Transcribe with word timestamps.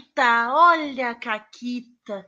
Caquita, 0.00 0.48
olha 0.52 1.10
a 1.10 1.14
Caquita. 1.14 2.26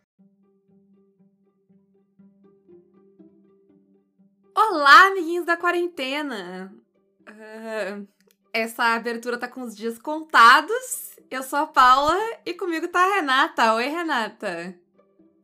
Olá, 4.55 5.07
amiguinhos 5.07 5.47
da 5.47 5.57
quarentena! 5.57 6.75
Uh, 7.23 8.07
essa 8.53 8.95
abertura 8.95 9.39
tá 9.39 9.49
com 9.49 9.63
os 9.63 9.75
dias 9.75 9.99
contados. 9.99 11.17
Eu 11.31 11.43
sou 11.43 11.61
a 11.61 11.67
Paula 11.67 12.19
e 12.45 12.53
comigo 12.53 12.89
tá 12.89 13.01
a 13.01 13.15
Renata. 13.17 13.75
Oi, 13.75 13.87
Renata. 13.87 14.79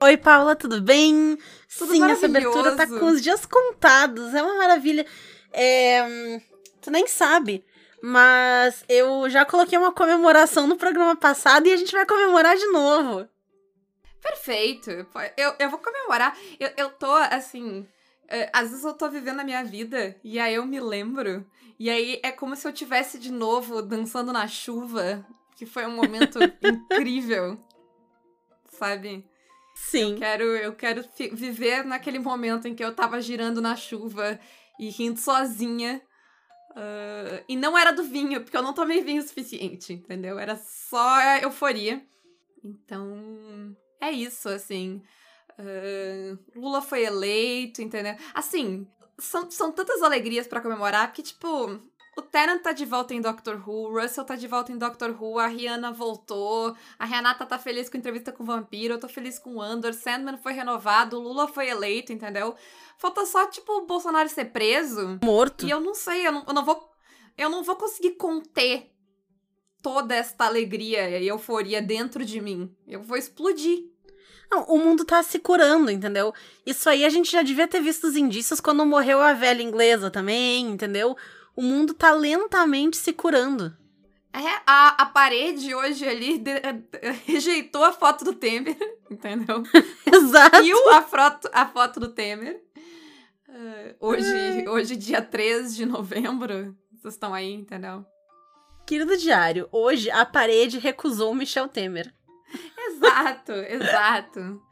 Oi, 0.02 0.16
Paula, 0.18 0.54
tudo 0.54 0.82
bem? 0.82 1.38
Tudo 1.78 1.92
Sim, 1.92 2.10
essa 2.10 2.26
abertura 2.26 2.76
tá 2.76 2.86
com 2.86 3.06
os 3.06 3.22
dias 3.22 3.46
contados. 3.46 4.34
É 4.34 4.42
uma 4.42 4.56
maravilha. 4.56 5.06
É... 5.50 6.40
Tu 6.82 6.90
nem 6.90 7.06
sabe. 7.06 7.64
Mas 8.02 8.84
eu 8.88 9.28
já 9.28 9.44
coloquei 9.44 9.76
uma 9.76 9.92
comemoração 9.92 10.66
no 10.66 10.76
programa 10.76 11.16
passado 11.16 11.66
e 11.66 11.72
a 11.72 11.76
gente 11.76 11.92
vai 11.92 12.06
comemorar 12.06 12.56
de 12.56 12.66
novo. 12.66 13.28
Perfeito. 14.22 14.90
Eu, 15.36 15.54
eu 15.58 15.70
vou 15.70 15.78
comemorar. 15.78 16.36
Eu, 16.58 16.70
eu 16.76 16.90
tô, 16.90 17.12
assim. 17.12 17.86
É, 18.28 18.50
às 18.52 18.70
vezes 18.70 18.84
eu 18.84 18.92
tô 18.92 19.08
vivendo 19.08 19.40
a 19.40 19.44
minha 19.44 19.64
vida 19.64 20.14
e 20.22 20.38
aí 20.38 20.54
eu 20.54 20.66
me 20.66 20.78
lembro. 20.78 21.46
E 21.78 21.88
aí 21.88 22.20
é 22.22 22.30
como 22.30 22.54
se 22.54 22.66
eu 22.66 22.72
tivesse 22.72 23.18
de 23.18 23.32
novo 23.32 23.80
dançando 23.80 24.32
na 24.32 24.46
chuva, 24.46 25.24
que 25.56 25.64
foi 25.64 25.86
um 25.86 25.96
momento 25.96 26.38
incrível. 26.62 27.58
Sabe? 28.68 29.24
Sim. 29.74 30.12
Eu 30.12 30.18
quero, 30.18 30.44
eu 30.44 30.72
quero 30.74 31.04
viver 31.32 31.84
naquele 31.84 32.18
momento 32.18 32.68
em 32.68 32.74
que 32.74 32.84
eu 32.84 32.94
tava 32.94 33.20
girando 33.20 33.60
na 33.60 33.76
chuva 33.76 34.38
e 34.78 34.90
rindo 34.90 35.18
sozinha 35.18 36.02
Uh, 36.78 37.42
e 37.48 37.56
não 37.56 37.76
era 37.76 37.90
do 37.92 38.04
vinho, 38.04 38.40
porque 38.40 38.56
eu 38.56 38.62
não 38.62 38.72
tomei 38.72 39.02
vinho 39.02 39.20
o 39.20 39.26
suficiente, 39.26 39.92
entendeu? 39.92 40.38
Era 40.38 40.56
só 40.56 41.20
euforia. 41.42 42.06
Então, 42.62 43.76
é 44.00 44.12
isso, 44.12 44.48
assim. 44.48 45.02
Uh, 45.58 46.38
Lula 46.54 46.80
foi 46.80 47.02
eleito, 47.04 47.82
entendeu? 47.82 48.14
Assim, 48.32 48.86
são, 49.18 49.50
são 49.50 49.72
tantas 49.72 50.02
alegrias 50.02 50.46
para 50.46 50.60
comemorar 50.60 51.12
que, 51.12 51.20
tipo, 51.20 51.80
o 52.18 52.22
Tennant 52.22 52.60
tá 52.62 52.72
de 52.72 52.84
volta 52.84 53.14
em 53.14 53.20
Doctor 53.20 53.62
Who, 53.64 53.88
o 53.88 54.00
Russell 54.00 54.24
tá 54.24 54.34
de 54.34 54.48
volta 54.48 54.72
em 54.72 54.76
Doctor 54.76 55.10
Who, 55.10 55.38
a 55.38 55.46
Rihanna 55.46 55.92
voltou, 55.92 56.74
a 56.98 57.04
Renata 57.04 57.46
tá 57.46 57.58
feliz 57.60 57.88
com 57.88 57.96
a 57.96 58.00
entrevista 58.00 58.32
com 58.32 58.42
o 58.42 58.46
Vampiro, 58.46 58.94
eu 58.94 58.98
tô 58.98 59.08
feliz 59.08 59.38
com 59.38 59.54
o 59.54 59.62
Andor, 59.62 59.94
Sandman 59.94 60.36
foi 60.36 60.52
renovado, 60.52 61.16
o 61.16 61.22
Lula 61.22 61.46
foi 61.46 61.68
eleito, 61.68 62.12
entendeu? 62.12 62.56
Falta 62.98 63.24
só, 63.24 63.46
tipo, 63.46 63.72
o 63.72 63.86
Bolsonaro 63.86 64.28
ser 64.28 64.46
preso. 64.46 65.20
Morto. 65.22 65.64
E 65.64 65.70
eu 65.70 65.80
não 65.80 65.94
sei, 65.94 66.26
eu 66.26 66.32
não, 66.32 66.44
eu 66.48 66.52
não 66.52 66.64
vou. 66.64 66.90
Eu 67.36 67.48
não 67.48 67.62
vou 67.62 67.76
conseguir 67.76 68.16
conter 68.16 68.90
toda 69.80 70.12
esta 70.12 70.46
alegria 70.46 71.20
e 71.20 71.28
euforia 71.28 71.80
dentro 71.80 72.24
de 72.24 72.40
mim. 72.40 72.74
Eu 72.84 73.00
vou 73.00 73.16
explodir. 73.16 73.84
Não, 74.50 74.64
o 74.64 74.78
mundo 74.78 75.04
tá 75.04 75.22
se 75.22 75.38
curando, 75.38 75.88
entendeu? 75.90 76.34
Isso 76.66 76.88
aí 76.88 77.04
a 77.04 77.08
gente 77.08 77.30
já 77.30 77.42
devia 77.42 77.68
ter 77.68 77.80
visto 77.80 78.08
os 78.08 78.16
indícios 78.16 78.60
quando 78.60 78.84
morreu 78.84 79.20
a 79.20 79.34
velha 79.34 79.62
inglesa 79.62 80.10
também, 80.10 80.66
entendeu? 80.66 81.16
O 81.58 81.62
mundo 81.62 81.92
tá 81.92 82.12
lentamente 82.12 82.96
se 82.96 83.12
curando. 83.12 83.76
É, 84.32 84.62
a, 84.64 85.02
a 85.02 85.06
parede 85.06 85.74
hoje 85.74 86.06
ali 86.06 86.38
de, 86.38 86.52
de, 86.60 87.10
rejeitou 87.26 87.82
a 87.82 87.92
foto 87.92 88.24
do 88.24 88.32
Temer, 88.32 88.76
entendeu? 89.10 89.64
Exato. 90.06 90.62
Viu 90.62 90.90
a 90.90 91.02
foto, 91.02 91.50
a 91.52 91.66
foto 91.66 91.98
do 91.98 92.10
Temer. 92.10 92.62
Uh, 93.48 93.96
hoje, 93.98 94.68
hoje, 94.68 94.94
dia 94.94 95.20
3 95.20 95.74
de 95.74 95.84
novembro, 95.84 96.76
vocês 96.92 97.14
estão 97.14 97.34
aí, 97.34 97.52
entendeu? 97.54 98.06
Querido 98.86 99.16
diário, 99.16 99.68
hoje 99.72 100.08
a 100.12 100.24
parede 100.24 100.78
recusou 100.78 101.34
Michel 101.34 101.66
Temer. 101.66 102.14
Exato, 102.86 103.50
exato. 103.50 104.62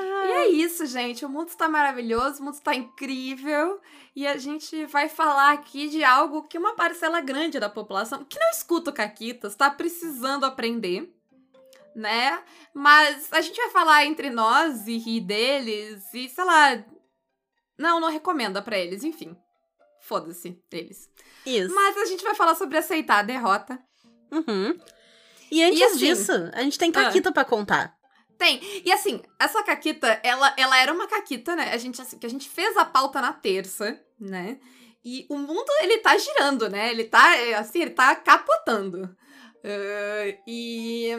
E 0.00 0.32
é 0.32 0.48
isso, 0.48 0.86
gente. 0.86 1.24
O 1.24 1.28
mundo 1.28 1.48
está 1.48 1.68
maravilhoso, 1.68 2.40
o 2.40 2.44
mundo 2.44 2.54
está 2.54 2.74
incrível. 2.74 3.80
E 4.14 4.26
a 4.26 4.36
gente 4.36 4.86
vai 4.86 5.08
falar 5.08 5.52
aqui 5.52 5.88
de 5.88 6.02
algo 6.02 6.42
que 6.42 6.58
uma 6.58 6.74
parcela 6.74 7.20
grande 7.20 7.60
da 7.60 7.68
população 7.68 8.24
que 8.24 8.38
não 8.38 8.50
escuta 8.50 8.90
o 8.90 8.94
Caquitas 8.94 9.52
está 9.52 9.70
precisando 9.70 10.44
aprender, 10.44 11.12
né? 11.94 12.42
Mas 12.74 13.32
a 13.32 13.40
gente 13.40 13.56
vai 13.56 13.70
falar 13.70 14.04
entre 14.06 14.30
nós 14.30 14.86
e 14.86 14.96
rir 14.98 15.20
deles 15.20 16.02
e, 16.12 16.28
sei 16.28 16.44
lá. 16.44 16.84
Não, 17.78 18.00
não 18.00 18.10
recomenda 18.10 18.60
para 18.60 18.76
eles, 18.76 19.04
enfim. 19.04 19.36
Foda-se 20.00 20.60
deles. 20.70 21.08
Isso. 21.46 21.74
Mas 21.74 21.96
a 21.96 22.06
gente 22.06 22.24
vai 22.24 22.34
falar 22.34 22.54
sobre 22.54 22.78
aceitar 22.78 23.18
a 23.18 23.22
derrota. 23.22 23.78
Uhum. 24.32 24.78
E 25.50 25.62
antes 25.62 25.80
e 25.80 25.84
assim, 25.84 25.98
disso, 25.98 26.32
a 26.52 26.62
gente 26.62 26.78
tem 26.78 26.92
Caquita 26.92 27.30
ah, 27.30 27.32
para 27.32 27.44
contar. 27.44 27.97
Tem. 28.38 28.60
E 28.84 28.92
assim, 28.92 29.20
essa 29.38 29.62
caquita, 29.64 30.20
ela, 30.22 30.54
ela 30.56 30.78
era 30.78 30.92
uma 30.92 31.08
caquita, 31.08 31.56
né? 31.56 31.72
A 31.72 31.76
gente, 31.76 32.00
assim, 32.00 32.18
que 32.18 32.26
a 32.26 32.30
gente 32.30 32.48
fez 32.48 32.76
a 32.76 32.84
pauta 32.84 33.20
na 33.20 33.32
terça, 33.32 34.00
né? 34.18 34.60
E 35.04 35.26
o 35.28 35.36
mundo, 35.36 35.70
ele 35.82 35.98
tá 35.98 36.16
girando, 36.16 36.68
né? 36.68 36.90
Ele 36.90 37.04
tá, 37.04 37.32
assim, 37.58 37.82
ele 37.82 37.90
tá 37.90 38.14
capotando. 38.14 39.04
Uh, 39.64 40.38
e... 40.46 41.10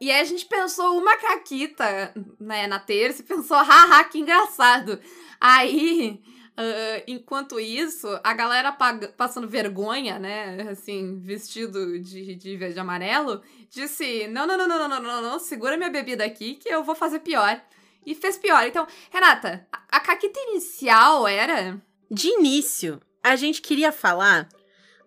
E 0.00 0.10
aí 0.10 0.20
a 0.20 0.24
gente 0.24 0.46
pensou 0.46 0.96
uma 0.96 1.16
caquita, 1.16 2.14
né, 2.40 2.66
na 2.66 2.78
terça 2.78 3.20
e 3.20 3.24
pensou, 3.24 3.56
haha, 3.56 4.04
que 4.04 4.18
engraçado. 4.18 4.98
Aí 5.40 6.20
Uh, 6.52 7.02
enquanto 7.06 7.58
isso, 7.58 8.06
a 8.22 8.34
galera 8.34 8.70
passando 9.16 9.48
vergonha, 9.48 10.18
né? 10.18 10.68
Assim, 10.70 11.18
vestido 11.18 11.98
de, 11.98 12.34
de 12.34 12.56
verde 12.56 12.78
amarelo, 12.78 13.40
disse: 13.70 14.28
não, 14.28 14.46
não, 14.46 14.58
não, 14.58 14.68
não, 14.68 14.88
não, 14.88 15.00
não, 15.00 15.22
não, 15.22 15.38
segura 15.38 15.78
minha 15.78 15.88
bebida 15.90 16.24
aqui 16.24 16.54
que 16.56 16.68
eu 16.68 16.84
vou 16.84 16.94
fazer 16.94 17.20
pior. 17.20 17.60
E 18.04 18.14
fez 18.14 18.36
pior. 18.36 18.66
Então, 18.66 18.86
Renata, 19.10 19.66
a, 19.72 19.96
a 19.96 20.00
caquita 20.00 20.38
inicial 20.50 21.26
era. 21.26 21.80
De 22.10 22.28
início, 22.28 23.00
a 23.22 23.34
gente 23.36 23.62
queria 23.62 23.90
falar 23.90 24.48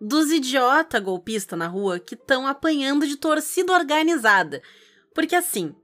dos 0.00 0.30
idiota 0.30 0.98
golpista 0.98 1.54
na 1.56 1.68
rua 1.68 2.00
que 2.00 2.14
estão 2.14 2.46
apanhando 2.46 3.06
de 3.06 3.16
torcida 3.16 3.72
organizada. 3.72 4.62
Porque 5.14 5.36
assim, 5.36 5.74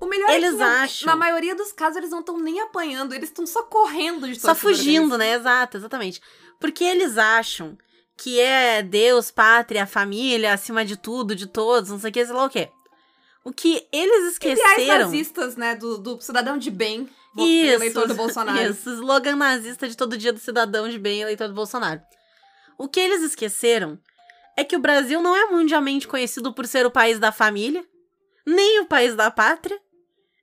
o 0.00 0.06
melhor 0.06 0.30
eles 0.30 0.50
é 0.50 0.52
que 0.52 0.58
na, 0.58 0.82
acham... 0.82 1.06
na 1.06 1.16
maioria 1.16 1.54
dos 1.54 1.72
casos 1.72 1.96
eles 1.96 2.10
não 2.10 2.20
estão 2.20 2.38
nem 2.38 2.60
apanhando, 2.60 3.14
eles 3.14 3.28
estão 3.28 3.46
só 3.46 3.62
correndo 3.62 4.28
de 4.28 4.38
Só 4.38 4.54
fugindo, 4.54 5.18
né? 5.18 5.34
Exato, 5.34 5.76
exatamente. 5.76 6.20
Porque 6.60 6.84
eles 6.84 7.18
acham 7.18 7.76
que 8.16 8.40
é 8.40 8.82
Deus, 8.82 9.30
pátria, 9.30 9.86
família, 9.86 10.52
acima 10.52 10.84
de 10.84 10.96
tudo, 10.96 11.34
de 11.34 11.46
todos, 11.46 11.90
não 11.90 11.98
sei 11.98 12.10
o 12.10 12.12
que, 12.12 12.26
sei 12.26 12.34
lá 12.34 12.44
o 12.44 12.50
quê. 12.50 12.68
O 13.44 13.52
que 13.52 13.86
eles 13.92 14.32
esqueceram... 14.32 14.72
Ideais 14.72 15.02
nazistas, 15.04 15.56
né? 15.56 15.74
Do, 15.74 15.98
do 15.98 16.20
cidadão 16.20 16.58
de 16.58 16.70
bem, 16.70 17.08
isso, 17.36 17.72
eleitor 17.72 18.06
do 18.06 18.14
Bolsonaro. 18.14 18.70
Isso, 18.70 18.90
slogan 18.90 19.36
nazista 19.36 19.88
de 19.88 19.96
todo 19.96 20.18
dia 20.18 20.32
do 20.32 20.38
cidadão 20.40 20.88
de 20.88 20.98
bem, 20.98 21.22
eleitor 21.22 21.48
do 21.48 21.54
Bolsonaro. 21.54 22.00
O 22.76 22.88
que 22.88 23.00
eles 23.00 23.22
esqueceram 23.22 23.98
é 24.56 24.64
que 24.64 24.76
o 24.76 24.80
Brasil 24.80 25.22
não 25.22 25.36
é 25.36 25.46
mundialmente 25.46 26.06
conhecido 26.08 26.52
por 26.52 26.66
ser 26.66 26.84
o 26.84 26.90
país 26.90 27.18
da 27.18 27.30
família, 27.30 27.84
nem 28.44 28.80
o 28.80 28.86
país 28.86 29.14
da 29.14 29.30
pátria, 29.30 29.80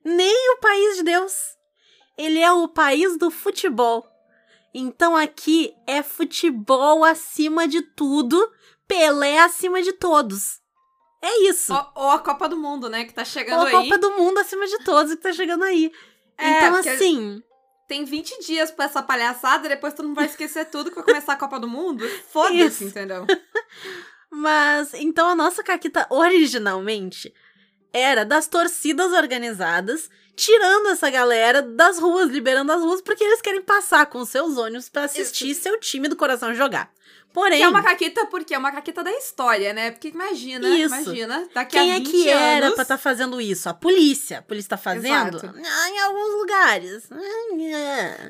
nem 0.06 0.52
o 0.52 0.58
país 0.58 0.96
de 0.96 1.02
Deus. 1.02 1.34
Ele 2.16 2.38
é 2.38 2.50
o 2.52 2.68
país 2.68 3.18
do 3.18 3.30
futebol. 3.30 4.06
Então 4.72 5.16
aqui 5.16 5.74
é 5.86 6.02
futebol 6.02 7.02
acima 7.02 7.66
de 7.66 7.82
tudo, 7.82 8.52
Pelé 8.86 9.40
acima 9.40 9.82
de 9.82 9.92
todos. 9.92 10.60
É 11.20 11.48
isso. 11.48 11.74
Ou, 11.74 12.04
ou 12.04 12.10
a 12.10 12.18
Copa 12.20 12.48
do 12.48 12.56
Mundo, 12.56 12.88
né, 12.88 13.04
que 13.04 13.12
tá 13.12 13.24
chegando 13.24 13.66
aí. 13.66 13.74
Ou 13.74 13.80
a 13.80 13.82
Copa 13.82 13.98
do 13.98 14.12
Mundo 14.12 14.38
acima 14.38 14.66
de 14.66 14.78
todos 14.84 15.14
que 15.14 15.20
tá 15.20 15.32
chegando 15.32 15.64
aí. 15.64 15.90
É, 16.38 16.50
então 16.50 16.74
assim, 16.76 17.42
tem 17.88 18.04
20 18.04 18.44
dias 18.46 18.70
pra 18.70 18.84
essa 18.84 19.02
palhaçada, 19.02 19.68
depois 19.68 19.94
tu 19.94 20.02
não 20.02 20.14
vai 20.14 20.26
esquecer 20.26 20.66
tudo 20.66 20.90
que 20.90 20.96
vai 20.96 21.04
começar 21.04 21.32
a 21.32 21.36
Copa 21.36 21.58
do 21.58 21.66
Mundo. 21.66 22.06
Foda-se, 22.30 22.84
entendeu? 22.84 23.26
Mas, 24.30 24.92
então 24.94 25.28
a 25.28 25.34
nossa 25.34 25.62
Caquita 25.62 26.06
originalmente 26.10 27.32
era 27.92 28.24
das 28.24 28.46
torcidas 28.46 29.12
organizadas, 29.12 30.10
tirando 30.34 30.88
essa 30.88 31.10
galera 31.10 31.62
das 31.62 31.98
ruas, 31.98 32.30
liberando 32.30 32.72
as 32.72 32.82
ruas, 32.82 33.00
porque 33.00 33.24
eles 33.24 33.40
querem 33.40 33.62
passar 33.62 34.06
com 34.06 34.24
seus 34.24 34.56
ônibus 34.58 34.88
para 34.88 35.04
assistir 35.04 35.50
Isso. 35.50 35.62
seu 35.62 35.80
time 35.80 36.08
do 36.08 36.16
coração 36.16 36.54
jogar. 36.54 36.92
Porém. 37.36 37.58
Que 37.58 37.64
é 37.64 37.68
uma 37.68 37.82
caqueta 37.82 38.24
porque 38.28 38.54
é 38.54 38.58
uma 38.58 38.72
caqueta 38.72 39.04
da 39.04 39.12
história, 39.12 39.74
né? 39.74 39.90
Porque 39.90 40.08
imagina, 40.08 40.66
isso. 40.70 40.94
imagina, 40.94 41.46
daqui 41.52 41.72
Quem 41.72 41.92
a 41.92 41.98
20 41.98 42.08
é 42.08 42.10
que 42.10 42.30
anos... 42.30 42.42
era 42.42 42.72
pra 42.72 42.82
estar 42.82 42.96
tá 42.96 42.98
fazendo 42.98 43.38
isso? 43.38 43.68
A 43.68 43.74
polícia. 43.74 44.38
A 44.38 44.42
polícia 44.42 44.70
tá 44.70 44.78
fazendo? 44.78 45.36
Exato. 45.36 45.54
Ah, 45.54 45.90
em 45.90 45.98
alguns 45.98 46.40
lugares. 46.40 47.10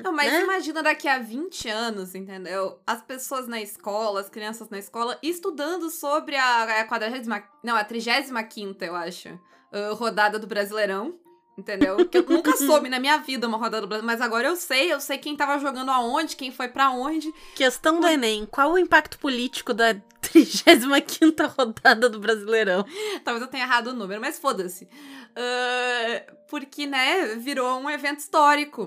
Não, 0.03 0.11
mas 0.11 0.29
né? 0.29 0.43
imagina 0.43 0.83
daqui 0.83 1.07
a 1.07 1.19
20 1.19 1.69
anos, 1.69 2.15
entendeu? 2.15 2.81
As 2.85 3.01
pessoas 3.01 3.47
na 3.47 3.61
escola, 3.61 4.19
as 4.19 4.29
crianças 4.29 4.69
na 4.69 4.77
escola, 4.77 5.17
estudando 5.23 5.89
sobre 5.89 6.35
a, 6.35 6.81
a 6.81 6.83
40 6.83 7.43
Não, 7.63 7.77
a 7.77 7.85
35 7.85 8.83
eu 8.83 8.93
acho. 8.93 9.29
Uh, 9.71 9.95
rodada 9.95 10.37
do 10.37 10.47
Brasileirão. 10.47 11.17
Entendeu? 11.57 12.07
Que 12.07 12.19
eu 12.19 12.23
nunca 12.23 12.55
soube 12.57 12.87
na 12.87 12.99
minha 12.99 13.17
vida 13.17 13.47
uma 13.47 13.57
rodada 13.57 13.81
do 13.81 13.87
Brasil, 13.87 14.05
mas 14.05 14.21
agora 14.21 14.47
eu 14.47 14.55
sei, 14.55 14.93
eu 14.93 14.99
sei 14.99 15.17
quem 15.17 15.35
tava 15.35 15.57
jogando 15.57 15.89
aonde, 15.89 16.35
quem 16.35 16.51
foi 16.51 16.67
para 16.67 16.91
onde. 16.91 17.33
Questão 17.55 17.99
do 17.99 18.07
Enem, 18.07 18.45
qual 18.45 18.73
o 18.73 18.77
impacto 18.77 19.17
político 19.17 19.73
da 19.73 19.95
35 20.21 21.47
rodada 21.57 22.09
do 22.09 22.19
Brasileirão. 22.19 22.85
Talvez 23.23 23.41
eu 23.41 23.47
tenha 23.47 23.63
errado 23.63 23.87
o 23.87 23.93
número, 23.93 24.21
mas 24.21 24.37
foda-se. 24.37 24.85
Uh, 24.85 26.35
porque, 26.47 26.85
né, 26.85 27.35
virou 27.37 27.79
um 27.79 27.89
evento 27.89 28.19
histórico. 28.19 28.83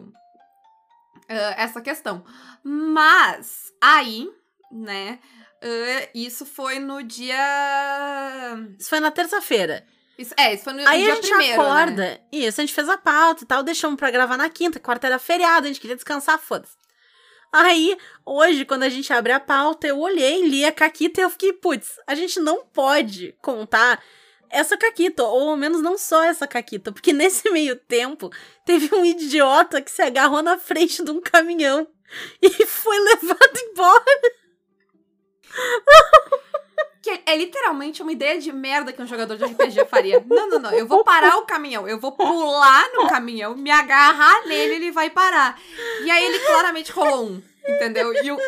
Uh, 1.29 1.55
essa 1.57 1.81
questão. 1.81 2.25
Mas, 2.63 3.73
aí, 3.81 4.31
né, 4.71 5.19
uh, 5.63 6.11
isso 6.15 6.47
foi 6.47 6.79
no 6.79 7.03
dia. 7.03 7.37
Isso 8.79 8.89
foi 8.89 9.01
na 9.01 9.11
terça-feira. 9.11 9.85
Isso, 10.21 10.35
é, 10.37 10.53
isso 10.53 10.65
foi 10.65 10.75
no 10.75 10.87
Aí 10.87 11.03
dia 11.03 11.13
a 11.13 11.17
gente 11.17 11.29
primeiro, 11.31 11.63
acorda. 11.63 12.03
né? 12.03 12.19
Isso, 12.31 12.61
a 12.61 12.63
gente 12.63 12.75
fez 12.75 12.87
a 12.91 12.99
pauta 12.99 13.43
e 13.43 13.47
tal, 13.47 13.63
deixamos 13.63 13.97
pra 13.97 14.11
gravar 14.11 14.37
na 14.37 14.51
quinta. 14.51 14.79
Quarta 14.79 15.07
era 15.07 15.19
feriado, 15.19 15.65
a 15.65 15.69
gente 15.69 15.81
queria 15.81 15.97
descansar, 15.97 16.39
foda-se. 16.39 16.77
Aí, 17.51 17.97
hoje, 18.25 18.67
quando 18.67 18.83
a 18.83 18.91
gente 18.91 19.11
abre 19.15 19.33
a 19.33 19.41
pauta, 19.41 19.87
eu 19.87 19.99
olhei, 19.99 20.43
li 20.47 20.63
a 20.63 20.71
Caquita 20.71 21.21
e 21.21 21.25
eu 21.25 21.31
fiquei, 21.31 21.55
putz, 21.55 21.99
a 22.07 22.15
gente 22.15 22.39
não 22.39 22.67
pode 22.67 23.35
contar 23.41 24.03
essa 24.51 24.77
Caquita, 24.77 25.25
ou 25.25 25.49
ao 25.49 25.57
menos 25.57 25.81
não 25.81 25.97
só 25.97 26.23
essa 26.23 26.47
Caquita, 26.47 26.93
porque 26.93 27.15
nesse 27.15 27.51
meio 27.51 27.75
tempo 27.75 28.31
teve 28.67 28.95
um 28.95 29.03
idiota 29.03 29.81
que 29.81 29.91
se 29.91 30.03
agarrou 30.03 30.43
na 30.43 30.59
frente 30.59 31.03
de 31.03 31.11
um 31.11 31.21
caminhão 31.21 31.89
e 32.43 32.67
foi 32.67 32.99
levado 32.99 33.59
embora. 33.59 34.05
Que 37.03 37.23
é 37.25 37.37
literalmente 37.37 38.03
uma 38.03 38.13
ideia 38.13 38.39
de 38.39 38.53
merda 38.53 38.93
que 38.93 39.01
um 39.01 39.07
jogador 39.07 39.37
de 39.37 39.45
RPG 39.45 39.87
faria. 39.89 40.23
Não, 40.27 40.49
não, 40.49 40.59
não. 40.59 40.73
Eu 40.73 40.87
vou 40.87 41.03
parar 41.03 41.39
o 41.39 41.47
caminhão. 41.47 41.89
Eu 41.89 41.99
vou 41.99 42.13
pular 42.13 42.91
no 42.93 43.09
caminhão, 43.09 43.57
me 43.57 43.71
agarrar 43.71 44.47
nele 44.47 44.75
ele 44.75 44.91
vai 44.91 45.09
parar. 45.09 45.59
E 46.05 46.11
aí 46.11 46.25
ele 46.25 46.39
claramente 46.41 46.93
rolou 46.93 47.27
um. 47.27 47.43
Entendeu? 47.67 48.13
E 48.25 48.31
o, 48.31 48.39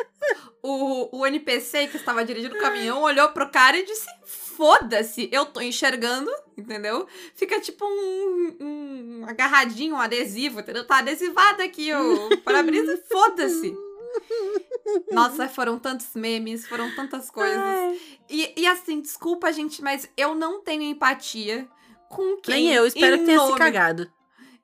o, 0.62 1.18
o 1.20 1.26
NPC 1.26 1.88
que 1.88 1.96
estava 1.96 2.24
dirigindo 2.24 2.54
o 2.54 2.58
caminhão 2.58 3.02
olhou 3.02 3.28
pro 3.30 3.50
cara 3.50 3.78
e 3.78 3.84
disse: 3.84 4.06
Foda-se, 4.24 5.28
eu 5.32 5.46
tô 5.46 5.60
enxergando, 5.60 6.30
entendeu? 6.56 7.06
Fica 7.34 7.60
tipo 7.60 7.84
um, 7.84 8.56
um 8.60 9.24
agarradinho, 9.26 9.94
um 9.94 10.00
adesivo, 10.00 10.60
entendeu? 10.60 10.86
Tá 10.86 10.98
adesivado 10.98 11.62
aqui 11.62 11.92
o 11.92 12.36
para-brisa, 12.38 13.02
foda-se. 13.10 13.76
Nossa, 15.10 15.48
foram 15.48 15.78
tantos 15.78 16.14
memes, 16.14 16.66
foram 16.66 16.94
tantas 16.94 17.30
coisas. 17.30 17.98
E, 18.28 18.52
e 18.56 18.66
assim, 18.66 19.00
desculpa, 19.00 19.52
gente, 19.52 19.82
mas 19.82 20.08
eu 20.16 20.34
não 20.34 20.62
tenho 20.62 20.82
empatia 20.82 21.68
com 22.08 22.36
quem. 22.40 22.54
Nem 22.66 22.74
eu, 22.74 22.86
espero 22.86 23.18
que 23.18 23.24
tenha 23.24 23.38
se 23.38 23.46
nome- 23.46 23.58
cagado. 23.58 24.12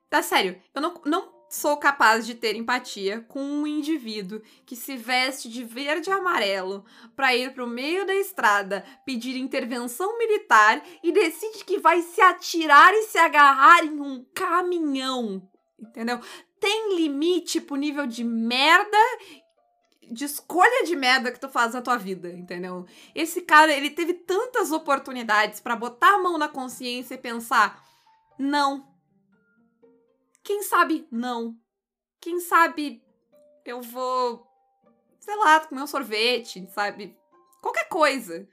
Tá 0.09 0.21
sério, 0.23 0.59
eu 0.73 0.81
não, 0.81 1.01
não 1.05 1.39
sou 1.49 1.77
capaz 1.77 2.25
de 2.25 2.35
ter 2.35 2.55
empatia 2.55 3.21
com 3.27 3.41
um 3.41 3.65
indivíduo 3.65 4.41
que 4.65 4.75
se 4.75 4.95
veste 4.95 5.49
de 5.49 5.63
verde 5.63 6.09
e 6.09 6.13
amarelo 6.13 6.85
pra 7.15 7.35
ir 7.35 7.53
pro 7.53 7.67
meio 7.67 8.05
da 8.05 8.13
estrada 8.13 8.85
pedir 9.05 9.35
intervenção 9.37 10.17
militar 10.17 10.83
e 11.03 11.11
decide 11.11 11.63
que 11.65 11.79
vai 11.79 12.01
se 12.01 12.21
atirar 12.21 12.93
e 12.93 13.03
se 13.03 13.17
agarrar 13.17 13.83
em 13.83 13.99
um 13.99 14.25
caminhão. 14.33 15.47
Entendeu? 15.79 16.19
Tem 16.59 16.95
limite 16.95 17.61
pro 17.61 17.75
nível 17.75 18.05
de 18.05 18.23
merda 18.23 18.97
de 20.11 20.25
escolha 20.25 20.85
de 20.85 20.95
merda 20.95 21.31
que 21.31 21.39
tu 21.39 21.47
faz 21.47 21.73
na 21.73 21.81
tua 21.81 21.97
vida, 21.97 22.29
entendeu? 22.29 22.85
Esse 23.13 23.41
cara, 23.41 23.71
ele 23.71 23.91
teve 23.91 24.13
tantas 24.13 24.71
oportunidades 24.71 25.59
pra 25.59 25.75
botar 25.75 26.15
a 26.15 26.17
mão 26.17 26.37
na 26.37 26.49
consciência 26.49 27.13
e 27.13 27.17
pensar: 27.17 27.83
não. 28.37 28.87
Quem 30.43 30.63
sabe 30.63 31.07
não. 31.11 31.55
Quem 32.19 32.39
sabe 32.39 33.03
eu 33.63 33.81
vou, 33.81 34.47
sei 35.19 35.35
lá, 35.35 35.59
comer 35.59 35.83
um 35.83 35.87
sorvete, 35.87 36.67
sabe? 36.71 37.15
Qualquer 37.61 37.87
coisa. 37.87 38.47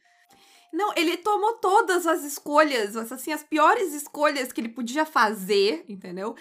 Não, 0.73 0.93
ele 0.95 1.17
tomou 1.17 1.55
todas 1.55 2.07
as 2.07 2.23
escolhas, 2.23 2.97
assim, 2.97 3.33
as 3.33 3.43
piores 3.43 3.95
escolhas 3.95 4.53
que 4.53 4.61
ele 4.61 4.69
podia 4.69 5.07
fazer, 5.07 5.85
entendeu? 5.89 6.37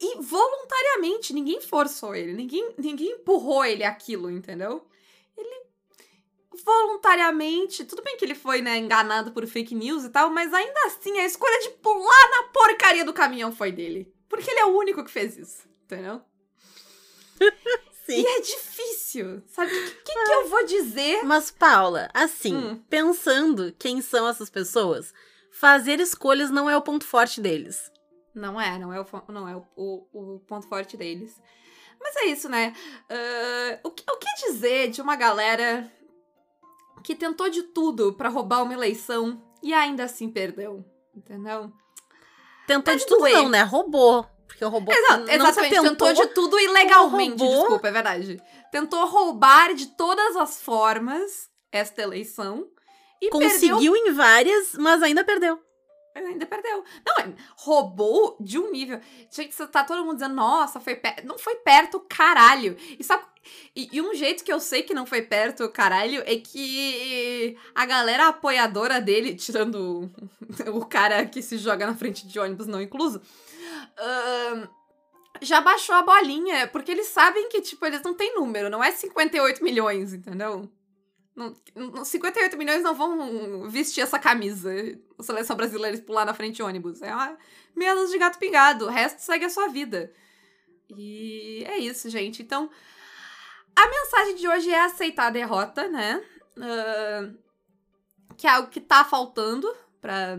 E 0.00 0.20
voluntariamente, 0.20 1.32
ninguém 1.32 1.60
forçou 1.60 2.14
ele, 2.14 2.32
ninguém, 2.34 2.74
ninguém 2.76 3.12
empurrou 3.12 3.64
ele 3.64 3.82
aquilo, 3.84 4.30
entendeu? 4.30 4.86
Ele 5.36 5.66
voluntariamente, 6.64 7.84
tudo 7.84 8.02
bem 8.02 8.16
que 8.16 8.24
ele 8.24 8.34
foi, 8.34 8.60
né, 8.62 8.76
enganado 8.78 9.32
por 9.32 9.46
fake 9.46 9.74
news 9.74 10.04
e 10.04 10.10
tal, 10.10 10.30
mas 10.30 10.52
ainda 10.52 10.80
assim 10.86 11.18
a 11.18 11.24
escolha 11.24 11.60
de 11.62 11.70
pular 11.78 12.30
na 12.30 12.42
porcaria 12.44 13.04
do 13.04 13.12
caminhão 13.12 13.52
foi 13.52 13.72
dele. 13.72 14.12
Porque 14.28 14.50
ele 14.50 14.60
é 14.60 14.66
o 14.66 14.76
único 14.76 15.04
que 15.04 15.10
fez 15.10 15.36
isso, 15.36 15.68
entendeu? 15.84 16.20
Sim. 18.06 18.20
E 18.22 18.26
é 18.26 18.40
difícil, 18.40 19.42
sabe? 19.48 19.72
O 19.72 19.90
que, 20.04 20.12
que 20.12 20.32
eu 20.32 20.48
vou 20.48 20.64
dizer? 20.64 21.24
Mas, 21.24 21.50
Paula, 21.50 22.08
assim, 22.14 22.54
Hum. 22.54 22.82
pensando 22.88 23.74
quem 23.78 24.00
são 24.00 24.28
essas 24.28 24.48
pessoas, 24.48 25.12
fazer 25.50 25.98
escolhas 26.00 26.50
não 26.50 26.70
é 26.70 26.76
o 26.76 26.82
ponto 26.82 27.04
forte 27.04 27.40
deles. 27.40 27.90
Não 28.36 28.60
é, 28.60 28.78
não 28.78 28.92
é 28.92 29.00
o, 29.00 29.06
não 29.28 29.48
é 29.48 29.56
o, 29.56 29.64
o, 29.74 30.34
o 30.34 30.40
ponto 30.40 30.68
forte 30.68 30.94
deles. 30.94 31.40
Mas 31.98 32.14
é 32.16 32.26
isso, 32.26 32.50
né? 32.50 32.74
Ah, 33.08 33.78
o, 33.82 33.90
que, 33.90 34.04
o 34.10 34.16
que 34.18 34.46
dizer 34.46 34.90
de 34.90 35.00
uma 35.00 35.16
galera 35.16 35.90
que 37.02 37.14
tentou 37.14 37.48
de 37.48 37.62
tudo 37.62 38.12
pra 38.12 38.28
roubar 38.28 38.62
uma 38.62 38.74
eleição 38.74 39.42
e 39.62 39.72
ainda 39.72 40.04
assim 40.04 40.28
perdeu? 40.28 40.84
Entendeu? 41.14 41.72
Tentou 42.66 42.92
Deve 42.92 42.98
de 42.98 43.06
tudo 43.06 43.26
não, 43.26 43.48
né? 43.48 43.62
Roubou. 43.62 44.26
Porque 44.46 44.62
o 44.64 44.68
robô 44.68 44.92
Exa- 44.92 45.16
não 45.16 45.28
exatamente, 45.32 45.74
só 45.74 45.82
tentou, 45.82 46.12
de 46.12 46.26
tudo 46.28 46.60
ilegalmente, 46.60 47.42
roubou. 47.42 47.60
desculpa, 47.60 47.88
é 47.88 47.92
verdade. 47.92 48.42
Tentou 48.70 49.04
roubar 49.06 49.74
de 49.74 49.86
todas 49.96 50.36
as 50.36 50.60
formas 50.62 51.50
esta 51.72 52.02
eleição 52.02 52.68
e 53.20 53.30
perdeu 53.30 53.50
conseguiu 53.50 53.96
em 53.96 54.12
várias, 54.12 54.74
mas 54.74 55.02
ainda 55.02 55.24
perdeu. 55.24 55.58
Ainda 56.24 56.46
perdeu. 56.46 56.82
Não, 57.04 57.14
é- 57.18 57.34
roubou 57.56 58.36
de 58.40 58.58
um 58.58 58.70
nível. 58.70 59.00
Gente, 59.30 59.54
você 59.54 59.66
tá 59.66 59.84
todo 59.84 60.04
mundo 60.04 60.14
dizendo, 60.14 60.34
nossa, 60.34 60.80
foi 60.80 60.96
perto. 60.96 61.26
Não 61.26 61.38
foi 61.38 61.56
perto, 61.56 62.00
caralho. 62.08 62.76
E 62.98 63.04
sabe. 63.04 63.24
E, 63.74 63.88
e 63.92 64.00
um 64.00 64.14
jeito 64.14 64.42
que 64.42 64.52
eu 64.52 64.58
sei 64.58 64.82
que 64.82 64.94
não 64.94 65.06
foi 65.06 65.22
perto, 65.22 65.68
caralho, 65.68 66.22
é 66.26 66.36
que 66.36 67.56
a 67.74 67.86
galera 67.86 68.28
apoiadora 68.28 69.00
dele, 69.00 69.36
tirando 69.36 70.10
o, 70.66 70.78
o 70.80 70.86
cara 70.86 71.24
que 71.26 71.40
se 71.42 71.58
joga 71.58 71.86
na 71.86 71.94
frente 71.94 72.26
de 72.26 72.38
ônibus 72.40 72.66
não 72.66 72.80
incluso, 72.82 73.20
ahn, 73.98 74.66
já 75.40 75.60
baixou 75.60 75.94
a 75.94 76.02
bolinha, 76.02 76.66
porque 76.68 76.90
eles 76.90 77.06
sabem 77.06 77.48
que, 77.48 77.60
tipo, 77.60 77.84
eles 77.86 78.02
não 78.02 78.14
têm 78.14 78.34
número, 78.34 78.70
não 78.70 78.82
é 78.82 78.90
58 78.90 79.62
milhões, 79.62 80.12
entendeu? 80.12 80.68
Não, 81.36 81.54
não- 81.74 82.04
58 82.04 82.56
milhões 82.56 82.82
não 82.82 82.94
vão 82.94 83.68
vestir 83.68 84.00
essa 84.00 84.18
camisa. 84.18 84.72
A 85.18 85.22
seleção 85.22 85.54
brasileira 85.54 85.98
pular 85.98 86.24
na 86.24 86.32
frente 86.32 86.56
de 86.56 86.62
ônibus. 86.62 87.02
É 87.02 87.14
uma 87.14 87.36
meia 87.74 87.94
de 88.06 88.18
gato 88.18 88.38
pingado. 88.38 88.86
O 88.86 88.90
resto 88.90 89.20
segue 89.20 89.44
a 89.44 89.50
sua 89.50 89.68
vida. 89.68 90.10
E 90.88 91.62
é 91.66 91.78
isso, 91.78 92.08
gente. 92.08 92.42
Então, 92.42 92.70
a 93.74 93.86
mensagem 93.86 94.34
de 94.36 94.48
hoje 94.48 94.70
é 94.70 94.80
aceitar 94.80 95.26
a 95.26 95.30
derrota, 95.30 95.88
né? 95.88 96.24
Ah, 96.58 97.30
que 98.36 98.46
é 98.46 98.50
algo 98.50 98.70
que 98.70 98.80
tá 98.80 99.04
faltando 99.04 99.70
pra. 100.00 100.38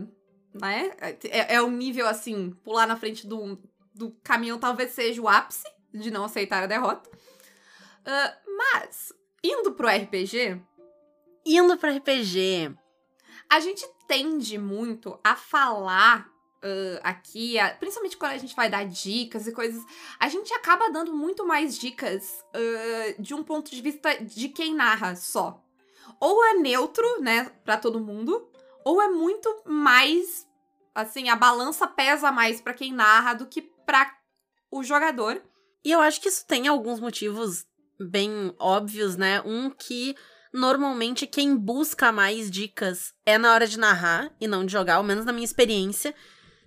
Né? 0.53 0.91
É, 1.25 1.55
é 1.55 1.61
um 1.61 1.69
nível 1.69 2.07
assim, 2.07 2.49
pular 2.63 2.87
na 2.87 2.95
frente 2.97 3.27
do, 3.27 3.61
do 3.93 4.11
caminhão 4.23 4.57
talvez 4.57 4.91
seja 4.91 5.21
o 5.21 5.29
ápice 5.29 5.67
de 5.93 6.09
não 6.09 6.23
aceitar 6.23 6.63
a 6.63 6.67
derrota. 6.67 7.07
Ah, 8.03 8.37
mas, 8.45 9.13
indo 9.43 9.73
pro 9.73 9.87
RPG, 9.87 10.59
Indo 11.47 11.77
pra 11.77 11.91
RPG. 11.91 12.73
a 13.49 13.59
gente 13.59 13.87
tende 14.07 14.57
muito 14.57 15.17
a 15.23 15.35
falar 15.35 16.29
ah, 16.61 16.99
aqui, 17.03 17.57
a- 17.59 17.73
principalmente 17.75 18.17
quando 18.17 18.31
a 18.33 18.37
gente 18.37 18.55
vai 18.55 18.69
dar 18.69 18.85
dicas 18.85 19.47
e 19.47 19.51
coisas, 19.53 19.81
a 20.19 20.27
gente 20.27 20.53
acaba 20.53 20.89
dando 20.91 21.13
muito 21.15 21.45
mais 21.45 21.77
dicas 21.77 22.43
ah, 22.53 23.15
de 23.19 23.33
um 23.33 23.43
ponto 23.43 23.71
de 23.71 23.81
vista 23.81 24.13
de 24.23 24.49
quem 24.49 24.73
narra 24.73 25.15
só. 25.15 25.63
Ou 26.19 26.43
é 26.45 26.53
neutro, 26.55 27.21
né, 27.21 27.45
pra 27.63 27.77
todo 27.77 27.99
mundo, 27.99 28.49
ou 28.83 29.01
é 29.01 29.07
muito 29.09 29.49
mais, 29.65 30.47
assim, 30.95 31.29
a 31.29 31.35
balança 31.35 31.85
pesa 31.87 32.31
mais 32.31 32.59
pra 32.61 32.73
quem 32.73 32.91
narra 32.93 33.33
do 33.33 33.45
que 33.45 33.61
pra 33.85 34.13
o 34.71 34.83
jogador. 34.83 35.41
E 35.83 35.91
eu 35.91 35.99
acho 36.01 36.19
que 36.19 36.27
isso 36.29 36.45
tem 36.47 36.67
alguns 36.67 36.99
motivos 36.99 37.65
bem 37.99 38.53
óbvios, 38.59 39.15
né? 39.15 39.41
Um 39.45 39.69
que 39.69 40.15
normalmente 40.57 41.27
quem 41.27 41.55
busca 41.55 42.11
mais 42.11 42.49
dicas 42.49 43.13
é 43.25 43.37
na 43.37 43.53
hora 43.53 43.67
de 43.67 43.77
narrar 43.77 44.31
e 44.41 44.47
não 44.47 44.65
de 44.65 44.71
jogar, 44.71 44.95
ao 44.95 45.03
menos 45.03 45.23
na 45.23 45.31
minha 45.31 45.45
experiência. 45.45 46.13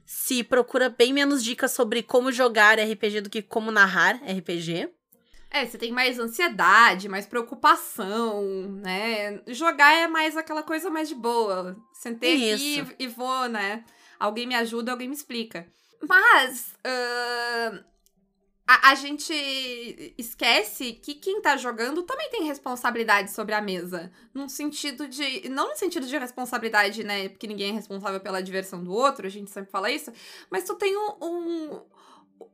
Se 0.06 0.42
procura 0.42 0.88
bem 0.88 1.12
menos 1.12 1.42
dicas 1.42 1.72
sobre 1.72 2.02
como 2.02 2.32
jogar 2.32 2.78
RPG 2.78 3.20
do 3.20 3.30
que 3.30 3.42
como 3.42 3.70
narrar 3.70 4.20
RPG. 4.24 4.88
É, 5.50 5.66
você 5.66 5.76
tem 5.76 5.90
mais 5.90 6.18
ansiedade, 6.18 7.08
mais 7.08 7.26
preocupação, 7.26 8.44
né? 8.80 9.42
Jogar 9.48 9.92
é 9.92 10.06
mais 10.06 10.36
aquela 10.36 10.62
coisa 10.62 10.88
mais 10.88 11.08
de 11.08 11.14
boa. 11.16 11.76
Sentei 11.92 12.52
Isso. 12.52 12.82
aqui 12.82 12.96
e 13.00 13.08
vou, 13.08 13.48
né? 13.48 13.84
Alguém 14.18 14.46
me 14.46 14.54
ajuda, 14.54 14.92
alguém 14.92 15.08
me 15.08 15.14
explica. 15.14 15.66
Mas, 16.08 16.74
ahn, 16.84 17.84
a, 18.70 18.90
a, 18.90 18.94
gente 18.94 19.34
esquece 20.16 20.92
que 20.92 21.14
quem 21.14 21.40
tá 21.40 21.56
jogando 21.56 22.04
também 22.04 22.30
tem 22.30 22.44
responsabilidade 22.44 23.32
sobre 23.32 23.52
a 23.52 23.60
mesa. 23.60 24.12
Num 24.32 24.48
sentido 24.48 25.08
de. 25.08 25.48
Não 25.48 25.70
no 25.70 25.76
sentido 25.76 26.06
de 26.06 26.16
responsabilidade, 26.16 27.02
né? 27.02 27.28
Porque 27.30 27.48
ninguém 27.48 27.70
é 27.70 27.72
responsável 27.72 28.20
pela 28.20 28.40
diversão 28.40 28.84
do 28.84 28.92
outro, 28.92 29.26
a 29.26 29.30
gente 29.30 29.50
sempre 29.50 29.72
fala 29.72 29.90
isso. 29.90 30.12
Mas 30.48 30.62
tu 30.62 30.76
tem 30.76 30.96
um, 30.96 31.16
um 31.20 31.80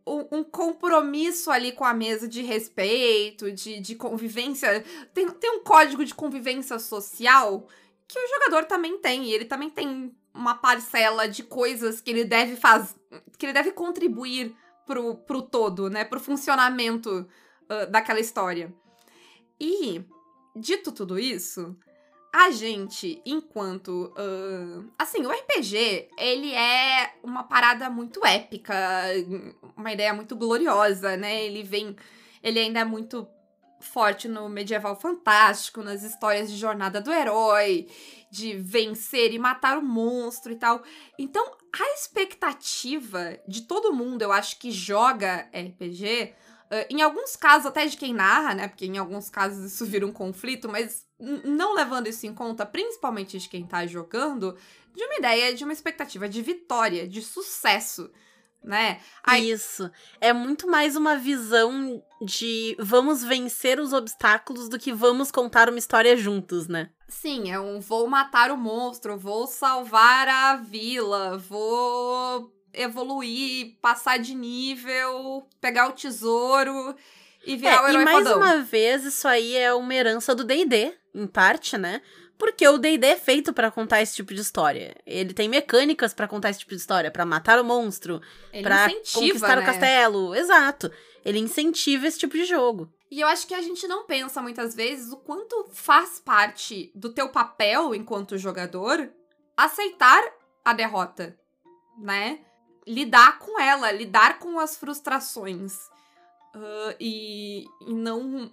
um, 0.06 0.42
compromisso 0.42 1.50
ali 1.50 1.70
com 1.72 1.84
a 1.84 1.92
mesa 1.92 2.26
de 2.26 2.40
respeito, 2.40 3.52
de, 3.52 3.78
de 3.78 3.94
convivência. 3.94 4.82
Tem, 5.12 5.28
tem 5.28 5.50
um 5.50 5.62
código 5.62 6.02
de 6.02 6.14
convivência 6.14 6.78
social 6.78 7.68
que 8.08 8.18
o 8.18 8.28
jogador 8.28 8.64
também 8.64 8.96
tem. 8.98 9.24
E 9.24 9.34
ele 9.34 9.44
também 9.44 9.68
tem 9.68 10.16
uma 10.32 10.54
parcela 10.54 11.28
de 11.28 11.42
coisas 11.42 12.00
que 12.00 12.10
ele 12.10 12.24
deve 12.24 12.56
fazer. 12.56 12.94
que 13.36 13.44
ele 13.44 13.52
deve 13.52 13.72
contribuir 13.72 14.56
pro, 14.86 15.16
pro 15.16 15.42
todo, 15.42 15.90
né? 15.90 16.04
Pro 16.04 16.20
funcionamento 16.20 17.28
uh, 17.64 17.90
daquela 17.90 18.20
história. 18.20 18.72
E, 19.60 20.04
dito 20.54 20.92
tudo 20.92 21.18
isso, 21.18 21.76
a 22.32 22.50
gente, 22.50 23.20
enquanto. 23.24 24.12
Uh, 24.16 24.90
assim, 24.98 25.24
o 25.26 25.30
RPG, 25.30 26.08
ele 26.16 26.52
é 26.54 27.14
uma 27.22 27.42
parada 27.44 27.90
muito 27.90 28.24
épica, 28.24 28.74
uma 29.76 29.92
ideia 29.92 30.14
muito 30.14 30.36
gloriosa, 30.36 31.16
né? 31.16 31.44
Ele 31.44 31.62
vem. 31.62 31.96
Ele 32.42 32.60
ainda 32.60 32.80
é 32.80 32.84
muito 32.84 33.26
forte 33.80 34.28
no 34.28 34.48
medieval 34.48 34.98
fantástico, 34.98 35.82
nas 35.82 36.02
histórias 36.02 36.50
de 36.50 36.56
jornada 36.56 37.00
do 37.00 37.12
herói, 37.12 37.88
de 38.30 38.54
vencer 38.54 39.32
e 39.32 39.38
matar 39.38 39.78
o 39.78 39.82
monstro 39.82 40.52
e 40.52 40.56
tal. 40.56 40.82
Então, 41.18 41.44
a 41.72 41.94
expectativa 41.94 43.38
de 43.46 43.62
todo 43.62 43.92
mundo, 43.92 44.22
eu 44.22 44.32
acho 44.32 44.58
que 44.58 44.70
joga 44.70 45.48
RPG, 45.52 46.34
uh, 46.70 46.86
em 46.90 47.02
alguns 47.02 47.36
casos 47.36 47.66
até 47.66 47.86
de 47.86 47.96
quem 47.96 48.12
narra, 48.12 48.54
né? 48.54 48.68
Porque 48.68 48.86
em 48.86 48.98
alguns 48.98 49.30
casos 49.30 49.64
isso 49.64 49.84
vira 49.86 50.06
um 50.06 50.12
conflito, 50.12 50.68
mas 50.68 51.06
não 51.18 51.74
levando 51.74 52.08
isso 52.08 52.26
em 52.26 52.34
conta, 52.34 52.66
principalmente 52.66 53.38
de 53.38 53.48
quem 53.48 53.66
tá 53.66 53.86
jogando, 53.86 54.56
de 54.94 55.02
uma 55.04 55.16
ideia, 55.16 55.54
de 55.54 55.64
uma 55.64 55.72
expectativa 55.72 56.28
de 56.28 56.42
vitória, 56.42 57.06
de 57.06 57.22
sucesso, 57.22 58.10
né? 58.62 59.00
Aí... 59.22 59.50
Isso. 59.50 59.90
É 60.20 60.32
muito 60.32 60.68
mais 60.68 60.96
uma 60.96 61.16
visão 61.16 62.02
de 62.20 62.76
vamos 62.78 63.22
vencer 63.22 63.78
os 63.78 63.92
obstáculos 63.92 64.68
do 64.68 64.78
que 64.78 64.92
vamos 64.92 65.30
contar 65.30 65.68
uma 65.68 65.78
história 65.78 66.16
juntos, 66.16 66.66
né? 66.66 66.90
Sim, 67.08 67.50
é 67.50 67.60
um 67.60 67.80
vou 67.80 68.06
matar 68.08 68.50
o 68.50 68.56
monstro, 68.56 69.16
vou 69.16 69.46
salvar 69.46 70.28
a 70.28 70.56
vila, 70.56 71.38
vou 71.38 72.52
evoluir, 72.72 73.76
passar 73.80 74.18
de 74.18 74.34
nível, 74.34 75.48
pegar 75.60 75.88
o 75.88 75.92
tesouro 75.92 76.94
e 77.46 77.56
virar 77.56 77.76
é, 77.76 77.80
o 77.80 77.88
herói 77.88 78.02
E 78.02 78.04
mais 78.04 78.18
fodão. 78.18 78.38
uma 78.38 78.58
vez, 78.58 79.04
isso 79.04 79.26
aí 79.28 79.56
é 79.56 79.72
uma 79.72 79.94
herança 79.94 80.34
do 80.34 80.44
D&D, 80.44 80.92
em 81.14 81.26
parte, 81.26 81.78
né? 81.78 82.02
Porque 82.38 82.66
o 82.68 82.76
D&D 82.76 83.06
é 83.06 83.16
feito 83.16 83.52
para 83.52 83.70
contar 83.70 84.02
esse 84.02 84.14
tipo 84.14 84.34
de 84.34 84.40
história. 84.40 84.94
Ele 85.06 85.32
tem 85.32 85.48
mecânicas 85.48 86.12
para 86.12 86.28
contar 86.28 86.50
esse 86.50 86.60
tipo 86.60 86.72
de 86.72 86.80
história, 86.80 87.10
para 87.10 87.24
matar 87.24 87.58
o 87.58 87.64
monstro, 87.64 88.20
para 88.62 88.88
conquistar 89.14 89.56
né? 89.56 89.62
o 89.62 89.66
castelo. 89.66 90.34
Exato. 90.34 90.90
Ele 91.24 91.38
incentiva 91.38 92.06
esse 92.06 92.18
tipo 92.18 92.36
de 92.36 92.44
jogo. 92.44 92.92
E 93.10 93.20
eu 93.20 93.28
acho 93.28 93.46
que 93.46 93.54
a 93.54 93.62
gente 93.62 93.86
não 93.88 94.04
pensa 94.04 94.42
muitas 94.42 94.74
vezes 94.74 95.12
o 95.12 95.16
quanto 95.16 95.68
faz 95.72 96.20
parte 96.20 96.90
do 96.94 97.12
teu 97.12 97.28
papel 97.30 97.94
enquanto 97.94 98.36
jogador 98.36 99.10
aceitar 99.56 100.22
a 100.64 100.72
derrota, 100.72 101.38
né? 101.98 102.40
Lidar 102.86 103.38
com 103.38 103.58
ela, 103.60 103.90
lidar 103.90 104.38
com 104.38 104.60
as 104.60 104.76
frustrações. 104.76 105.74
Uh, 106.54 106.94
e, 106.98 107.64
e 107.86 107.92
não 107.92 108.50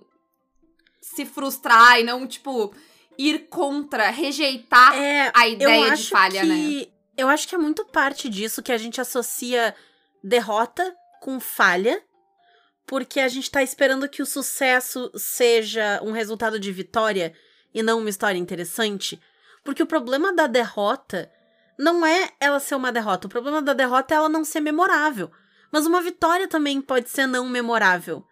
se 1.01 1.25
frustrar 1.25 1.99
e 1.99 2.03
não, 2.03 2.25
tipo, 2.25 2.73
ir 3.17 3.47
contra, 3.49 4.09
rejeitar 4.09 4.95
é, 4.95 5.31
a 5.33 5.47
ideia 5.47 5.95
de 5.95 6.09
falha, 6.09 6.41
que, 6.41 6.47
né? 6.47 6.87
Eu 7.15 7.27
acho 7.27 7.47
que 7.47 7.55
é 7.55 7.57
muito 7.57 7.85
parte 7.85 8.27
disso 8.27 8.63
que 8.63 8.71
a 8.71 8.77
gente 8.77 8.99
associa 8.99 9.75
derrota 10.23 10.95
com 11.21 11.39
falha, 11.39 12.01
porque 12.85 13.19
a 13.19 13.27
gente 13.27 13.49
tá 13.49 13.61
esperando 13.61 14.09
que 14.09 14.21
o 14.21 14.25
sucesso 14.25 15.11
seja 15.15 16.01
um 16.03 16.11
resultado 16.11 16.59
de 16.59 16.71
vitória 16.71 17.33
e 17.73 17.81
não 17.81 17.99
uma 17.99 18.09
história 18.09 18.37
interessante. 18.37 19.19
Porque 19.63 19.81
o 19.81 19.87
problema 19.87 20.33
da 20.33 20.47
derrota 20.47 21.31
não 21.77 22.05
é 22.05 22.29
ela 22.39 22.59
ser 22.59 22.75
uma 22.75 22.91
derrota, 22.91 23.27
o 23.27 23.29
problema 23.29 23.61
da 23.61 23.73
derrota 23.73 24.13
é 24.13 24.17
ela 24.17 24.29
não 24.29 24.43
ser 24.43 24.59
memorável. 24.59 25.31
Mas 25.71 25.85
uma 25.85 26.01
vitória 26.01 26.47
também 26.47 26.81
pode 26.81 27.09
ser 27.09 27.25
não 27.25 27.47
memorável. 27.47 28.23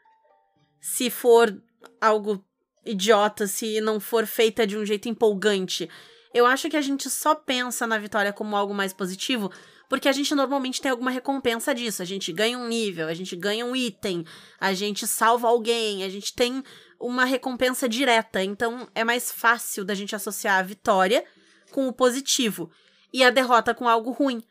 Se 0.79 1.09
for 1.09 1.51
algo 2.00 2.45
idiota 2.85 3.47
se 3.47 3.79
não 3.81 4.00
for 4.00 4.25
feita 4.25 4.65
de 4.65 4.77
um 4.77 4.85
jeito 4.85 5.07
empolgante. 5.09 5.89
Eu 6.33 6.45
acho 6.45 6.69
que 6.69 6.77
a 6.77 6.81
gente 6.81 7.09
só 7.09 7.35
pensa 7.35 7.85
na 7.85 7.97
vitória 7.97 8.31
como 8.31 8.55
algo 8.55 8.73
mais 8.73 8.93
positivo 8.93 9.51
porque 9.91 10.07
a 10.07 10.13
gente 10.13 10.33
normalmente 10.33 10.81
tem 10.81 10.89
alguma 10.89 11.11
recompensa 11.11 11.75
disso. 11.75 12.01
A 12.01 12.05
gente 12.05 12.31
ganha 12.31 12.57
um 12.57 12.65
nível, 12.65 13.09
a 13.09 13.13
gente 13.13 13.35
ganha 13.35 13.65
um 13.65 13.75
item, 13.75 14.23
a 14.57 14.73
gente 14.73 15.05
salva 15.05 15.50
alguém, 15.50 16.05
a 16.05 16.09
gente 16.09 16.33
tem 16.33 16.63
uma 16.97 17.25
recompensa 17.25 17.89
direta. 17.89 18.41
Então 18.41 18.88
é 18.95 19.03
mais 19.03 19.33
fácil 19.33 19.83
da 19.83 19.93
gente 19.93 20.15
associar 20.15 20.59
a 20.59 20.63
vitória 20.63 21.25
com 21.71 21.89
o 21.89 21.93
positivo 21.93 22.71
e 23.11 23.21
a 23.21 23.29
derrota 23.29 23.73
com 23.73 23.85
algo 23.85 24.11
ruim. 24.11 24.41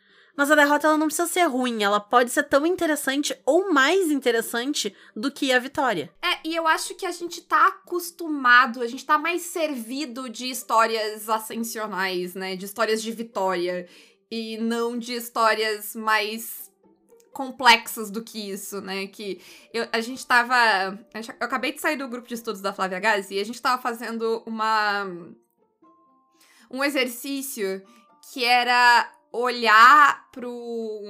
Mas 0.40 0.50
a 0.50 0.54
derrota 0.54 0.86
ela 0.86 0.96
não 0.96 1.06
precisa 1.06 1.28
ser 1.28 1.42
ruim, 1.42 1.82
ela 1.82 2.00
pode 2.00 2.30
ser 2.30 2.44
tão 2.44 2.64
interessante 2.64 3.38
ou 3.44 3.70
mais 3.70 4.10
interessante 4.10 4.96
do 5.14 5.30
que 5.30 5.52
a 5.52 5.58
vitória. 5.58 6.10
É, 6.22 6.48
e 6.48 6.56
eu 6.56 6.66
acho 6.66 6.94
que 6.94 7.04
a 7.04 7.10
gente 7.10 7.42
tá 7.42 7.66
acostumado, 7.66 8.80
a 8.80 8.86
gente 8.86 9.04
tá 9.04 9.18
mais 9.18 9.42
servido 9.42 10.30
de 10.30 10.48
histórias 10.48 11.28
ascensionais, 11.28 12.34
né? 12.34 12.56
De 12.56 12.64
histórias 12.64 13.02
de 13.02 13.12
vitória. 13.12 13.86
E 14.30 14.56
não 14.56 14.98
de 14.98 15.12
histórias 15.12 15.94
mais 15.94 16.72
complexas 17.34 18.10
do 18.10 18.24
que 18.24 18.50
isso, 18.50 18.80
né? 18.80 19.08
Que 19.08 19.42
eu, 19.74 19.86
a 19.92 20.00
gente 20.00 20.26
tava. 20.26 20.98
eu 21.38 21.46
acabei 21.46 21.72
de 21.72 21.82
sair 21.82 21.98
do 21.98 22.08
grupo 22.08 22.26
de 22.26 22.32
estudos 22.32 22.62
da 22.62 22.72
Flávia 22.72 22.98
Gazi 22.98 23.34
e 23.34 23.40
a 23.40 23.44
gente 23.44 23.60
tava 23.60 23.82
fazendo 23.82 24.42
uma. 24.46 25.04
um 26.70 26.82
exercício 26.82 27.82
que 28.32 28.42
era 28.42 29.19
olhar 29.32 30.28
pro, 30.30 31.02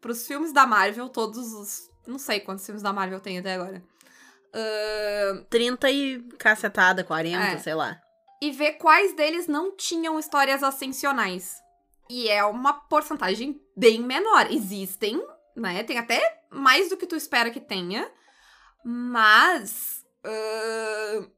pros 0.00 0.26
filmes 0.26 0.52
da 0.52 0.66
Marvel, 0.66 1.08
todos 1.08 1.52
os. 1.52 1.90
Não 2.06 2.18
sei 2.18 2.40
quantos 2.40 2.64
filmes 2.64 2.82
da 2.82 2.92
Marvel 2.92 3.20
tem 3.20 3.38
até 3.38 3.54
agora. 3.54 3.82
Uh, 4.54 5.44
30 5.50 5.90
e 5.90 6.22
cacetada, 6.38 7.02
40, 7.02 7.38
é. 7.38 7.58
sei 7.58 7.74
lá. 7.74 8.00
E 8.40 8.52
ver 8.52 8.72
quais 8.74 9.14
deles 9.14 9.46
não 9.46 9.76
tinham 9.76 10.18
histórias 10.18 10.62
ascensionais. 10.62 11.54
E 12.08 12.28
é 12.28 12.44
uma 12.44 12.74
porcentagem 12.74 13.60
bem 13.76 14.00
menor. 14.00 14.50
Existem, 14.50 15.20
né? 15.56 15.82
Tem 15.82 15.98
até 15.98 16.42
mais 16.50 16.88
do 16.88 16.96
que 16.96 17.06
tu 17.06 17.16
espera 17.16 17.50
que 17.50 17.60
tenha. 17.60 18.10
Mas. 18.84 20.04
Uh, 20.24 21.30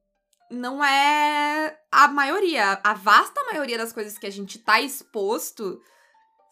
não 0.50 0.84
é 0.84 1.78
a 1.90 2.08
maioria. 2.08 2.80
A 2.82 2.94
vasta 2.94 3.42
maioria 3.44 3.78
das 3.78 3.92
coisas 3.92 4.18
que 4.18 4.26
a 4.26 4.30
gente 4.30 4.58
tá 4.58 4.80
exposto 4.80 5.80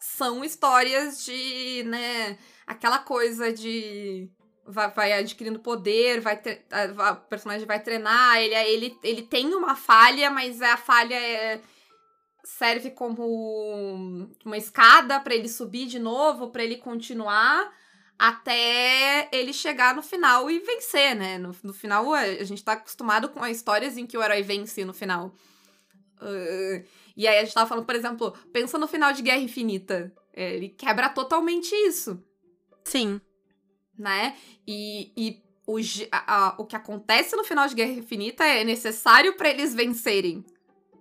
são 0.05 0.43
histórias 0.43 1.25
de, 1.25 1.83
né, 1.87 2.37
aquela 2.67 2.99
coisa 2.99 3.51
de 3.51 4.29
vai, 4.65 4.89
vai 4.91 5.13
adquirindo 5.13 5.59
poder, 5.59 6.21
vai 6.21 6.39
a, 6.71 7.09
a, 7.09 7.15
personagem 7.15 7.65
vai 7.65 7.81
treinar, 7.81 8.37
ele, 8.37 8.55
ele, 8.55 8.99
ele 9.03 9.21
tem 9.23 9.53
uma 9.53 9.75
falha, 9.75 10.29
mas 10.29 10.61
a 10.61 10.77
falha 10.77 11.15
é, 11.15 11.59
serve 12.43 12.91
como 12.91 14.29
uma 14.45 14.57
escada 14.57 15.19
para 15.19 15.33
ele 15.33 15.49
subir 15.49 15.87
de 15.87 15.99
novo, 15.99 16.51
para 16.51 16.63
ele 16.63 16.77
continuar 16.77 17.73
até 18.17 19.27
ele 19.31 19.51
chegar 19.51 19.93
no 19.95 20.01
final 20.01 20.49
e 20.49 20.59
vencer, 20.59 21.15
né? 21.15 21.37
No, 21.37 21.53
no 21.63 21.73
final, 21.73 22.13
a, 22.13 22.43
gente 22.43 22.63
tá 22.63 22.73
acostumado 22.73 23.27
com 23.29 23.45
histórias 23.45 23.97
em 23.97 24.05
que 24.05 24.17
o 24.17 24.23
herói 24.23 24.41
vence 24.41 24.85
no 24.85 24.93
final. 24.93 25.35
Uh, 26.21 26.85
e 27.15 27.27
aí 27.27 27.37
a 27.37 27.43
gente 27.43 27.53
tava 27.53 27.67
falando, 27.67 27.85
por 27.85 27.95
exemplo, 27.95 28.33
pensa 28.51 28.77
no 28.77 28.87
final 28.87 29.13
de 29.13 29.21
Guerra 29.21 29.39
Infinita. 29.39 30.13
É, 30.33 30.53
ele 30.53 30.69
quebra 30.69 31.09
totalmente 31.09 31.73
isso. 31.73 32.21
Sim. 32.83 33.21
Né? 33.97 34.35
E, 34.67 35.13
e 35.15 35.43
o, 35.65 35.77
a, 36.11 36.35
a, 36.35 36.55
o 36.57 36.65
que 36.65 36.75
acontece 36.75 37.35
no 37.35 37.43
final 37.43 37.67
de 37.67 37.75
Guerra 37.75 37.91
Infinita 37.91 38.43
é 38.43 38.63
necessário 38.63 39.35
para 39.37 39.49
eles 39.49 39.73
vencerem. 39.73 40.43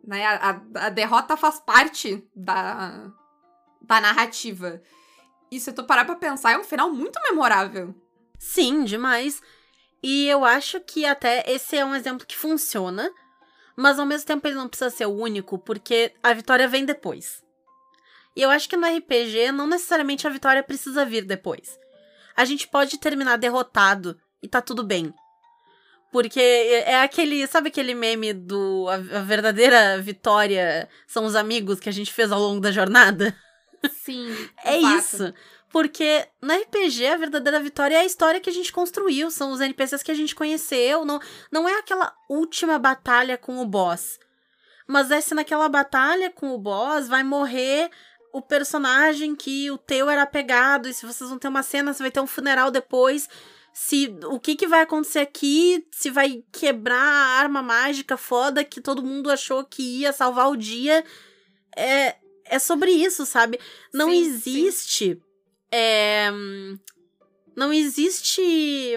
Né? 0.07 0.25
A, 0.25 0.51
a, 0.51 0.87
a, 0.87 0.89
derrota 0.89 1.37
faz 1.37 1.59
parte 1.59 2.25
da, 2.35 3.11
da 3.83 4.01
narrativa. 4.01 4.81
E 5.51 5.59
se 5.59 5.73
tu 5.73 5.85
parar 5.85 6.05
pra 6.05 6.15
pensar, 6.15 6.53
é 6.53 6.59
um 6.59 6.65
final 6.65 6.91
muito 6.93 7.21
memorável. 7.23 7.93
Sim, 8.39 8.85
demais. 8.85 9.43
E 10.03 10.29
eu 10.29 10.45
acho 10.45 10.81
que 10.81 11.05
até 11.05 11.45
esse 11.51 11.77
é 11.77 11.85
um 11.85 11.95
exemplo 11.95 12.27
que 12.27 12.37
funciona 12.37 13.11
mas 13.77 13.99
ao 13.99 14.07
mesmo 14.07 14.27
tempo 14.27 14.47
ele 14.47 14.57
não 14.57 14.69
precisa 14.69 14.91
ser 14.91 15.07
o 15.07 15.15
único, 15.15 15.59
porque 15.59 16.13
a 16.23 16.33
vitória 16.33 16.69
vem 16.69 16.85
depois. 16.85 17.43
E 18.37 18.43
eu 18.43 18.51
acho 18.51 18.69
que 18.69 18.77
no 18.77 18.87
RPG 18.87 19.53
não 19.53 19.67
necessariamente 19.67 20.27
a 20.27 20.31
vitória 20.31 20.63
precisa 20.63 21.05
vir 21.05 21.25
depois. 21.25 21.79
A 22.37 22.45
gente 22.45 22.67
pode 22.67 22.99
terminar 22.99 23.37
derrotado 23.37 24.19
e 24.43 24.49
tá 24.49 24.61
tudo 24.61 24.83
bem. 24.83 25.13
Porque 26.11 26.41
é 26.41 27.03
aquele, 27.03 27.47
sabe 27.47 27.69
aquele 27.69 27.95
meme 27.95 28.33
do 28.33 28.87
a, 28.89 28.95
a 28.95 29.23
verdadeira 29.23 30.01
vitória 30.01 30.89
são 31.09 31.25
os 31.25 31.35
amigos 31.35 31.81
que 31.81 31.89
a 31.89 31.93
gente 31.93 32.13
fez 32.13 32.31
ao 32.31 32.41
longo 32.41 32.61
da 32.61 32.71
jornada? 32.71 33.37
Sim. 33.91 34.33
É 34.65 34.79
exato. 34.79 34.97
isso. 34.97 35.35
Porque 35.75 36.25
no 36.41 36.55
RPG, 36.55 37.05
a 37.05 37.17
verdadeira 37.17 37.59
vitória 37.59 37.97
é 37.97 38.03
a 38.03 38.05
história 38.05 38.39
que 38.39 38.49
a 38.49 38.53
gente 38.53 38.73
construiu, 38.73 39.29
são 39.29 39.51
os 39.51 39.61
NPCs 39.61 40.05
que 40.05 40.13
a 40.13 40.15
gente 40.15 40.33
conheceu. 40.33 41.05
Não, 41.05 41.19
não 41.51 41.69
é 41.69 41.77
aquela 41.81 42.15
última 42.31 42.79
batalha 42.79 43.37
com 43.37 43.59
o 43.59 43.67
boss. 43.67 44.21
Mas 44.87 45.11
é 45.11 45.21
se 45.21 45.35
naquela 45.35 45.69
batalha 45.69 46.31
com 46.31 46.55
o 46.55 46.59
boss 46.59 47.09
vai 47.09 47.25
morrer 47.25 47.91
o 48.33 48.41
personagem 48.41 49.35
que 49.35 49.69
o 49.69 49.77
teu 49.77 50.09
era 50.09 50.23
apegado, 50.23 50.89
e 50.89 50.95
se 50.95 51.05
vocês 51.05 51.29
vão 51.29 51.41
ter 51.41 51.49
uma 51.49 51.65
cena, 51.65 51.93
você 51.93 52.05
vai 52.05 52.13
ter 52.13 52.21
um 52.21 52.27
funeral 52.29 52.71
depois. 52.71 53.29
Se 53.73 54.17
o 54.27 54.39
que, 54.39 54.55
que 54.55 54.69
vai 54.69 54.83
acontecer 54.83 55.19
aqui, 55.19 55.85
se 55.91 56.09
vai 56.09 56.45
quebrar 56.53 57.03
a 57.03 57.41
arma 57.41 57.63
mágica 57.63 58.17
foda 58.17 58.63
que 58.63 58.81
todo 58.81 59.03
mundo 59.03 59.29
achou 59.29 59.65
que 59.65 59.83
ia 59.83 60.13
salvar 60.13 60.49
o 60.53 60.57
dia. 60.57 61.05
É, 61.77 62.15
é 62.45 62.61
sobre 62.61 62.93
isso, 62.93 63.27
sabe? 63.27 63.59
Não 63.93 64.09
Sim, 64.09 64.25
existe. 64.25 65.21
É, 65.77 66.31
não 67.57 67.73
existe 67.73 68.97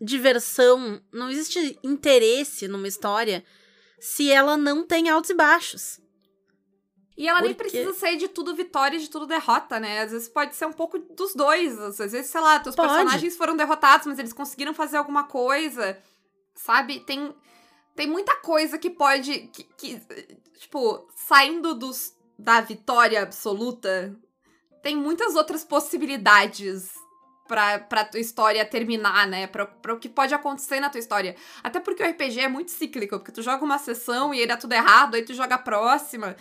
diversão, 0.00 1.02
não 1.12 1.28
existe 1.28 1.78
interesse 1.84 2.66
numa 2.66 2.88
história 2.88 3.44
se 4.00 4.30
ela 4.30 4.56
não 4.56 4.86
tem 4.86 5.10
altos 5.10 5.30
e 5.30 5.34
baixos. 5.34 6.00
E 7.16 7.28
ela 7.28 7.42
nem 7.42 7.52
precisa 7.52 7.92
ser 7.92 8.16
de 8.16 8.26
tudo 8.26 8.56
vitória 8.56 8.96
e 8.96 9.00
de 9.00 9.08
tudo 9.08 9.26
derrota, 9.26 9.78
né? 9.78 10.00
Às 10.00 10.12
vezes 10.12 10.28
pode 10.28 10.56
ser 10.56 10.66
um 10.66 10.72
pouco 10.72 10.98
dos 10.98 11.34
dois. 11.34 11.78
Às 11.78 11.98
vezes, 11.98 12.26
sei 12.26 12.40
lá, 12.40 12.58
Pode. 12.58 12.74
personagens 12.74 13.36
foram 13.36 13.56
derrotados, 13.56 14.06
mas 14.06 14.18
eles 14.18 14.32
conseguiram 14.32 14.74
fazer 14.74 14.96
alguma 14.96 15.24
coisa. 15.24 15.96
Sabe? 16.56 17.00
Tem, 17.00 17.32
tem 17.94 18.08
muita 18.08 18.34
coisa 18.36 18.78
que 18.78 18.90
pode. 18.90 19.46
Que, 19.48 19.62
que, 19.62 20.02
tipo, 20.58 21.06
saindo 21.14 21.74
dos, 21.74 22.16
da 22.36 22.60
vitória 22.60 23.22
absoluta, 23.22 24.18
tem 24.84 24.94
muitas 24.94 25.34
outras 25.34 25.64
possibilidades 25.64 26.92
pra, 27.48 28.04
tua 28.04 28.20
história 28.20 28.64
terminar, 28.66 29.26
né? 29.26 29.46
Pra 29.46 29.94
o 29.94 29.98
que 29.98 30.10
pode 30.10 30.34
acontecer 30.34 30.78
na 30.78 30.90
tua 30.90 30.98
história. 30.98 31.34
Até 31.62 31.80
porque 31.80 32.02
o 32.02 32.06
RPG 32.06 32.40
é 32.40 32.48
muito 32.48 32.70
cíclico, 32.70 33.18
porque 33.18 33.32
tu 33.32 33.40
joga 33.40 33.64
uma 33.64 33.78
sessão 33.78 34.34
e 34.34 34.40
aí 34.40 34.46
dá 34.46 34.58
tudo 34.58 34.74
errado, 34.74 35.14
aí 35.14 35.24
tu 35.24 35.32
joga 35.32 35.54
a 35.54 35.58
próxima. 35.58 36.36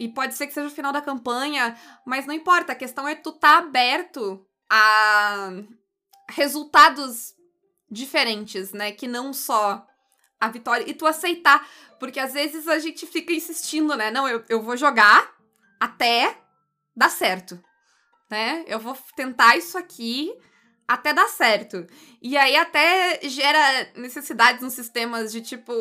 E 0.00 0.08
pode 0.08 0.34
ser 0.34 0.46
que 0.46 0.54
seja 0.54 0.68
o 0.68 0.70
final 0.70 0.90
da 0.90 1.02
campanha, 1.02 1.76
mas 2.06 2.26
não 2.26 2.32
importa, 2.32 2.72
a 2.72 2.76
questão 2.76 3.06
é 3.06 3.14
tu 3.14 3.32
tá 3.32 3.58
aberto 3.58 4.42
a 4.70 5.50
resultados 6.30 7.34
diferentes, 7.90 8.72
né? 8.72 8.90
Que 8.90 9.06
não 9.06 9.34
só 9.34 9.86
a 10.40 10.48
vitória. 10.48 10.88
E 10.88 10.94
tu 10.94 11.06
aceitar, 11.06 11.68
porque 12.00 12.18
às 12.18 12.32
vezes 12.32 12.66
a 12.68 12.78
gente 12.78 13.06
fica 13.06 13.34
insistindo, 13.34 13.94
né? 13.94 14.10
Não, 14.10 14.26
eu, 14.26 14.42
eu 14.48 14.62
vou 14.62 14.78
jogar 14.78 15.30
até 15.78 16.45
dar 16.96 17.10
certo, 17.10 17.62
né? 18.30 18.64
Eu 18.66 18.78
vou 18.78 18.96
tentar 19.14 19.56
isso 19.56 19.76
aqui 19.76 20.32
até 20.86 21.12
dar 21.12 21.28
certo. 21.28 21.86
E 22.22 22.36
aí 22.36 22.56
até 22.56 23.20
gera 23.28 23.90
necessidades 23.96 24.62
nos 24.62 24.72
sistemas 24.72 25.32
de 25.32 25.40
tipo. 25.40 25.72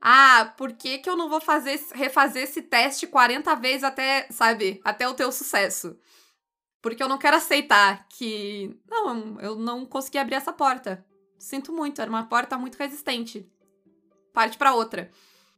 Ah, 0.00 0.54
por 0.56 0.72
que, 0.74 0.98
que 0.98 1.10
eu 1.10 1.16
não 1.16 1.28
vou 1.28 1.40
fazer, 1.40 1.80
refazer 1.92 2.44
esse 2.44 2.62
teste 2.62 3.04
40 3.06 3.52
vezes 3.56 3.82
até, 3.82 4.28
sabe, 4.30 4.80
até 4.84 5.08
o 5.08 5.14
teu 5.14 5.32
sucesso? 5.32 5.98
Porque 6.80 7.02
eu 7.02 7.08
não 7.08 7.18
quero 7.18 7.36
aceitar 7.36 8.06
que. 8.08 8.78
Não, 8.88 9.40
eu 9.40 9.56
não 9.56 9.84
consegui 9.84 10.18
abrir 10.18 10.36
essa 10.36 10.52
porta. 10.52 11.04
Sinto 11.38 11.72
muito, 11.72 12.00
era 12.00 12.10
uma 12.10 12.28
porta 12.28 12.56
muito 12.56 12.76
resistente. 12.76 13.50
Parte 14.32 14.56
pra 14.56 14.74
outra. 14.74 15.10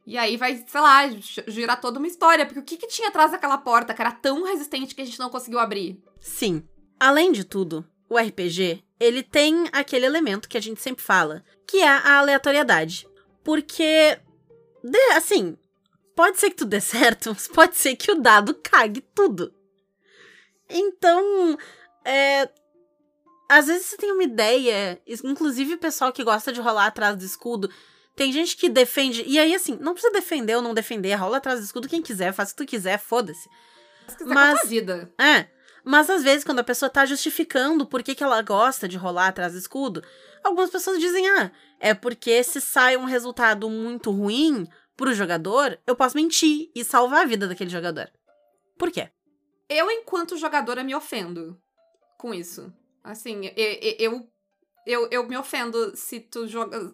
E 0.07 0.17
aí 0.19 0.37
vai, 0.37 0.57
sei 0.67 0.81
lá, 0.81 1.09
gi- 1.09 1.45
girar 1.49 1.81
toda 1.81 1.99
uma 1.99 2.07
história. 2.09 2.45
Porque 2.47 2.61
o 2.61 2.65
que, 2.65 2.77
que 2.77 2.87
tinha 2.89 3.09
atrás 3.09 3.31
daquela 3.31 3.59
porta 3.59 3.95
que 3.95 4.01
era 4.01 4.11
tão 4.13 4.43
resistente 4.45 4.95
que 4.95 5.03
a 5.03 5.05
gente 5.05 5.19
não 5.19 5.31
conseguiu 5.31 5.59
abrir? 5.59 6.03
Sim. 6.21 6.63
Além 6.99 7.31
de 7.33 7.45
tudo, 7.45 7.87
o 8.09 8.19
RPG, 8.19 8.83
ele 8.99 9.23
tem 9.23 9.67
aquele 9.73 10.07
elemento 10.07 10.49
que 10.49 10.59
a 10.59 10.61
gente 10.63 10.81
sempre 10.81 11.03
fala, 11.05 11.45
que 11.67 11.79
é 11.79 11.89
a 11.89 12.19
aleatoriedade. 12.19 13.07
Porque, 13.45 14.19
de- 14.83 15.13
assim, 15.15 15.57
pode 16.17 16.39
ser 16.39 16.51
que 16.51 16.57
tudo 16.57 16.71
dê 16.71 16.81
certo, 16.81 17.31
mas 17.31 17.47
pode 17.49 17.77
ser 17.77 17.95
que 17.97 18.11
o 18.11 18.21
dado 18.21 18.55
cague 18.55 19.01
tudo. 19.15 19.55
Então, 20.69 21.57
é. 22.05 22.49
Às 23.49 23.67
vezes 23.67 23.87
você 23.87 23.97
tem 23.97 24.13
uma 24.13 24.23
ideia, 24.23 25.03
inclusive 25.25 25.75
o 25.75 25.79
pessoal 25.79 26.13
que 26.13 26.23
gosta 26.23 26.53
de 26.53 26.61
rolar 26.61 26.87
atrás 26.87 27.17
do 27.17 27.25
escudo, 27.25 27.69
tem 28.17 28.33
gente 28.33 28.57
que 28.57 28.69
defende. 28.69 29.25
E 29.27 29.39
aí, 29.39 29.55
assim, 29.55 29.77
não 29.81 29.93
precisa 29.93 30.13
defender 30.13 30.57
ou 30.57 30.63
não 30.63 30.75
defender, 30.75 31.15
rola 31.15 31.39
atrás 31.39 31.61
do 31.61 31.65
escudo 31.65 31.89
quem 31.89 32.03
quiser, 32.03 32.33
faz 32.33 32.51
o 32.51 32.55
que 32.57 32.65
tu 32.65 32.69
quiser, 32.69 32.99
foda-se. 32.99 33.49
Mas- 34.23 34.69
vida. 34.69 35.13
É. 35.19 35.47
Mas 35.83 36.11
às 36.11 36.23
vezes, 36.23 36.45
quando 36.45 36.59
a 36.59 36.65
pessoa 36.65 36.91
tá 36.91 37.07
justificando 37.07 37.87
por 37.87 38.03
que, 38.03 38.15
que 38.15 38.23
ela 38.23 38.43
gosta 38.43 38.87
de 38.87 38.99
rolar 38.99 39.29
atrás 39.29 39.53
do 39.55 39.59
escudo, 39.59 40.05
algumas 40.45 40.69
pessoas 40.71 40.99
dizem: 41.01 41.27
ah, 41.29 41.51
é 41.79 41.95
porque 41.95 42.43
se 42.43 42.61
sai 42.61 42.97
um 42.99 43.05
resultado 43.05 43.71
muito 43.71 44.11
ruim 44.11 44.69
pro 44.95 45.15
jogador, 45.15 45.79
eu 45.87 45.97
posso 45.97 46.17
mentir 46.17 46.71
e 46.75 46.85
salvar 46.85 47.23
a 47.23 47.27
vida 47.27 47.49
daquele 47.49 47.71
jogador. 47.71 48.11
Por 48.79 48.91
quê? 48.91 49.09
Eu, 49.69 49.91
enquanto 49.91 50.37
jogadora, 50.37 50.85
me 50.85 50.95
ofendo 50.95 51.59
com 52.19 52.35
isso. 52.35 52.71
Assim, 53.03 53.47
e- 53.47 53.55
e- 53.57 53.97
eu, 53.99 54.29
eu, 54.87 55.09
eu 55.11 55.27
me 55.27 55.37
ofendo 55.39 55.97
se 55.97 56.21
tu 56.21 56.47
joga. 56.47 56.93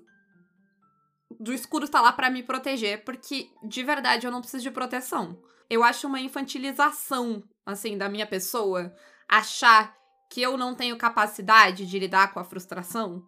Do 1.38 1.52
escudo 1.52 1.88
tá 1.88 2.00
lá 2.00 2.12
pra 2.12 2.30
me 2.30 2.42
proteger, 2.42 3.04
porque 3.04 3.50
de 3.62 3.82
verdade 3.82 4.26
eu 4.26 4.30
não 4.30 4.40
preciso 4.40 4.62
de 4.62 4.70
proteção. 4.70 5.38
Eu 5.68 5.82
acho 5.82 6.06
uma 6.06 6.20
infantilização, 6.20 7.42
assim, 7.64 7.98
da 7.98 8.08
minha 8.08 8.26
pessoa 8.26 8.94
achar 9.28 9.94
que 10.30 10.40
eu 10.40 10.56
não 10.56 10.74
tenho 10.74 10.96
capacidade 10.96 11.86
de 11.86 11.98
lidar 11.98 12.32
com 12.32 12.40
a 12.40 12.44
frustração. 12.44 13.22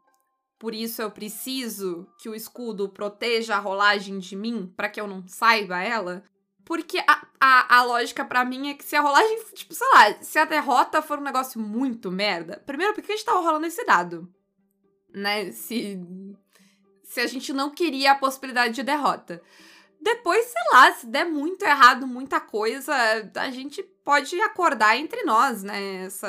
Por 0.59 0.75
isso 0.75 1.01
eu 1.01 1.11
preciso 1.11 2.09
que 2.19 2.29
o 2.29 2.35
escudo 2.35 2.89
proteja 2.89 3.57
a 3.57 3.61
rolagem 3.61 4.19
de 4.19 4.35
mim 4.35 4.73
pra 4.77 4.89
que 4.89 5.01
eu 5.01 5.07
não 5.07 5.27
saiba 5.27 5.79
ela. 5.79 6.25
Porque 6.65 6.99
a, 6.99 7.27
a, 7.41 7.79
a 7.79 7.85
lógica 7.85 8.25
pra 8.25 8.45
mim 8.45 8.69
é 8.69 8.75
que 8.75 8.85
se 8.85 8.97
a 8.97 9.01
rolagem, 9.01 9.43
tipo, 9.55 9.73
sei 9.73 9.87
lá, 9.95 10.23
se 10.23 10.39
a 10.39 10.45
derrota 10.45 11.01
for 11.01 11.19
um 11.19 11.23
negócio 11.23 11.61
muito 11.61 12.11
merda. 12.11 12.63
Primeiro, 12.67 12.93
por 12.93 13.03
que 13.03 13.13
a 13.13 13.17
gente 13.17 13.25
tava 13.25 13.41
rolando 13.41 13.67
esse 13.67 13.85
dado? 13.85 14.29
Né? 15.15 15.51
Se. 15.53 15.99
Se 17.09 17.21
a 17.21 17.27
gente 17.27 17.53
não 17.53 17.71
queria 17.71 18.13
a 18.13 18.15
possibilidade 18.15 18.75
de 18.75 18.83
derrota. 18.83 19.43
Depois, 20.01 20.45
sei 20.45 20.63
lá, 20.73 20.93
se 20.93 21.07
der 21.07 21.25
muito 21.25 21.65
errado 21.65 22.07
muita 22.07 22.39
coisa, 22.39 22.95
a 23.35 23.51
gente 23.51 23.83
pode 24.05 24.41
acordar 24.43 24.97
entre 24.97 25.25
nós, 25.25 25.63
né? 25.63 26.05
Essa. 26.05 26.29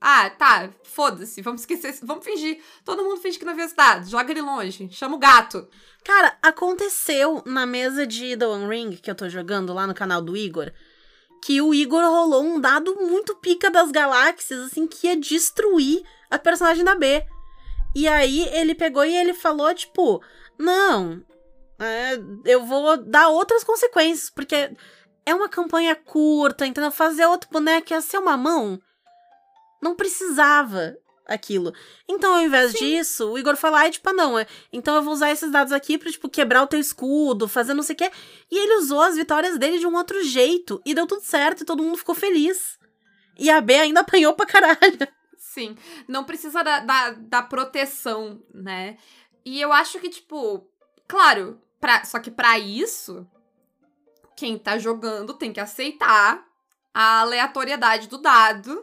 Ah, 0.00 0.30
tá, 0.30 0.70
foda-se, 0.84 1.42
vamos 1.42 1.62
esquecer, 1.62 1.94
vamos 2.02 2.24
fingir. 2.24 2.62
Todo 2.84 3.02
mundo 3.02 3.20
finge 3.20 3.38
que 3.38 3.44
não 3.44 3.54
viu 3.54 3.64
esse 3.64 3.74
dado, 3.74 4.08
joga 4.08 4.30
ele 4.30 4.40
longe, 4.40 4.88
chama 4.90 5.16
o 5.16 5.18
gato. 5.18 5.68
Cara, 6.04 6.38
aconteceu 6.40 7.42
na 7.44 7.66
mesa 7.66 8.06
de 8.06 8.36
The 8.36 8.46
One 8.46 8.68
Ring 8.68 8.96
que 8.96 9.10
eu 9.10 9.14
tô 9.14 9.28
jogando 9.28 9.74
lá 9.74 9.86
no 9.86 9.94
canal 9.94 10.22
do 10.22 10.36
Igor, 10.36 10.72
que 11.42 11.60
o 11.60 11.74
Igor 11.74 12.02
rolou 12.02 12.42
um 12.42 12.60
dado 12.60 12.94
muito 12.96 13.34
pica 13.36 13.70
das 13.70 13.90
galáxias, 13.90 14.60
assim, 14.60 14.86
que 14.86 15.06
ia 15.06 15.16
destruir 15.16 16.02
a 16.30 16.38
personagem 16.38 16.84
da 16.84 16.94
B. 16.94 17.26
E 17.94 18.06
aí 18.06 18.48
ele 18.52 18.74
pegou 18.74 19.04
e 19.04 19.14
ele 19.14 19.34
falou, 19.34 19.74
tipo, 19.74 20.22
não, 20.58 21.22
é, 21.78 22.18
eu 22.44 22.64
vou 22.64 22.96
dar 22.96 23.28
outras 23.28 23.64
consequências, 23.64 24.30
porque 24.30 24.70
é 25.26 25.34
uma 25.34 25.48
campanha 25.48 25.94
curta, 25.94 26.66
entendeu? 26.66 26.90
Fazer 26.90 27.26
outro 27.26 27.50
boneco 27.50 27.92
ia 27.92 28.00
ser 28.00 28.18
uma 28.18 28.36
mão. 28.36 28.80
Não 29.82 29.96
precisava 29.96 30.96
aquilo. 31.26 31.72
Então, 32.08 32.34
ao 32.34 32.42
invés 32.42 32.72
disso, 32.72 33.30
o 33.30 33.38
Igor 33.38 33.56
foi 33.56 33.70
lá 33.70 33.86
e, 33.86 33.90
tipo, 33.90 34.08
ah, 34.10 34.12
não, 34.12 34.38
é, 34.38 34.46
então 34.72 34.94
eu 34.96 35.02
vou 35.02 35.12
usar 35.12 35.30
esses 35.30 35.50
dados 35.50 35.72
aqui 35.72 35.96
pra, 35.96 36.10
tipo, 36.10 36.28
quebrar 36.28 36.62
o 36.62 36.66
teu 36.66 36.78
escudo, 36.78 37.48
fazer 37.48 37.72
não 37.72 37.82
sei 37.82 37.94
o 37.94 37.98
quê. 37.98 38.10
E 38.50 38.58
ele 38.58 38.76
usou 38.76 39.00
as 39.00 39.16
vitórias 39.16 39.56
dele 39.58 39.78
de 39.78 39.86
um 39.86 39.96
outro 39.96 40.22
jeito. 40.22 40.82
E 40.84 40.92
deu 40.92 41.06
tudo 41.06 41.22
certo 41.22 41.62
e 41.62 41.64
todo 41.64 41.82
mundo 41.82 41.98
ficou 41.98 42.14
feliz. 42.14 42.78
E 43.38 43.48
a 43.48 43.60
B 43.60 43.74
ainda 43.74 44.00
apanhou 44.00 44.34
pra 44.34 44.44
caralho. 44.44 45.08
Sim, 45.50 45.76
não 46.06 46.22
precisa 46.22 46.62
da, 46.62 46.78
da, 46.78 47.10
da 47.10 47.42
proteção, 47.42 48.40
né? 48.54 48.96
E 49.44 49.60
eu 49.60 49.72
acho 49.72 49.98
que, 49.98 50.08
tipo, 50.08 50.64
claro, 51.08 51.60
pra, 51.80 52.04
só 52.04 52.20
que 52.20 52.30
pra 52.30 52.56
isso, 52.56 53.28
quem 54.36 54.56
tá 54.56 54.78
jogando 54.78 55.34
tem 55.34 55.52
que 55.52 55.58
aceitar 55.58 56.46
a 56.94 57.22
aleatoriedade 57.22 58.06
do 58.06 58.18
dado 58.18 58.80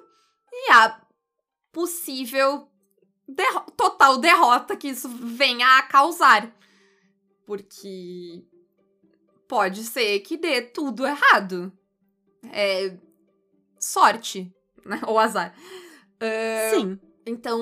e 0.51 0.71
a 0.73 0.99
possível 1.71 2.69
derro 3.25 3.61
total 3.77 4.17
derrota 4.17 4.75
que 4.75 4.89
isso 4.89 5.07
venha 5.07 5.77
a 5.77 5.83
causar. 5.83 6.53
Porque 7.45 8.43
pode 9.47 9.85
ser 9.85 10.19
que 10.19 10.35
dê 10.35 10.63
tudo 10.63 11.07
errado. 11.07 11.71
É 12.51 12.93
sorte, 13.79 14.53
né? 14.83 14.99
Ou 15.07 15.17
azar. 15.17 15.55
É, 16.19 16.71
Sim. 16.73 16.99
Então, 17.27 17.61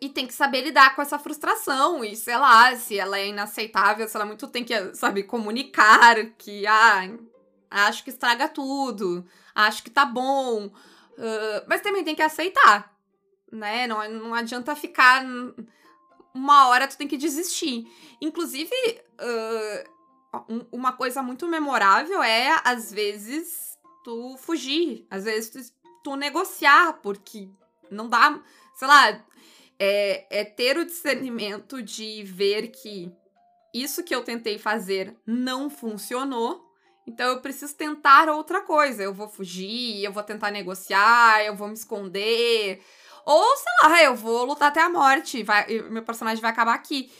e 0.00 0.08
tem 0.08 0.24
que 0.24 0.32
saber 0.32 0.62
lidar 0.62 0.94
com 0.94 1.02
essa 1.02 1.18
frustração. 1.18 2.04
E 2.04 2.14
sei 2.14 2.36
lá, 2.36 2.74
se 2.76 2.96
ela 2.96 3.18
é 3.18 3.26
inaceitável, 3.26 4.06
se 4.06 4.16
ela 4.16 4.24
muito 4.24 4.46
tem 4.46 4.64
que, 4.64 4.94
sabe, 4.94 5.24
comunicar 5.24 6.24
que, 6.38 6.64
ah, 6.66 7.10
acho 7.68 8.04
que 8.04 8.10
estraga 8.10 8.48
tudo, 8.48 9.26
acho 9.52 9.82
que 9.82 9.90
tá 9.90 10.04
bom. 10.04 10.66
Uh, 10.66 11.64
mas 11.66 11.80
também 11.80 12.04
tem 12.04 12.14
que 12.14 12.22
aceitar, 12.22 12.96
né? 13.50 13.88
Não, 13.88 14.08
não 14.10 14.34
adianta 14.34 14.76
ficar. 14.76 15.24
Uma 16.32 16.68
hora 16.68 16.86
tu 16.86 16.96
tem 16.96 17.08
que 17.08 17.16
desistir. 17.16 17.90
Inclusive, 18.20 18.72
uh, 19.20 20.66
uma 20.70 20.92
coisa 20.92 21.20
muito 21.20 21.48
memorável 21.48 22.22
é, 22.22 22.60
às 22.64 22.92
vezes, 22.92 23.76
tu 24.04 24.36
fugir. 24.38 25.04
Às 25.10 25.24
vezes, 25.24 25.50
tu, 25.50 25.58
tu 26.04 26.16
negociar, 26.16 26.94
porque 27.02 27.48
não 27.90 28.08
dá. 28.08 28.40
Sei 28.76 28.88
lá, 28.88 29.24
é, 29.78 30.40
é 30.40 30.44
ter 30.44 30.78
o 30.78 30.84
discernimento 30.84 31.82
de 31.82 32.22
ver 32.24 32.68
que 32.68 33.12
isso 33.72 34.02
que 34.02 34.14
eu 34.14 34.24
tentei 34.24 34.58
fazer 34.58 35.16
não 35.26 35.70
funcionou 35.70 36.70
então 37.10 37.28
eu 37.28 37.40
preciso 37.40 37.74
tentar 37.74 38.28
outra 38.28 38.60
coisa. 38.62 39.02
Eu 39.02 39.12
vou 39.12 39.28
fugir, 39.28 40.04
eu 40.04 40.12
vou 40.12 40.22
tentar 40.22 40.50
negociar, 40.50 41.44
eu 41.44 41.56
vou 41.56 41.68
me 41.68 41.74
esconder. 41.74 42.82
Ou, 43.26 43.56
sei 43.56 43.72
lá, 43.82 44.02
eu 44.02 44.14
vou 44.14 44.44
lutar 44.44 44.68
até 44.68 44.80
a 44.80 44.88
morte. 44.88 45.42
Vai, 45.42 45.66
meu 45.90 46.02
personagem 46.02 46.40
vai 46.40 46.50
acabar 46.50 46.74
aqui. 46.74 47.12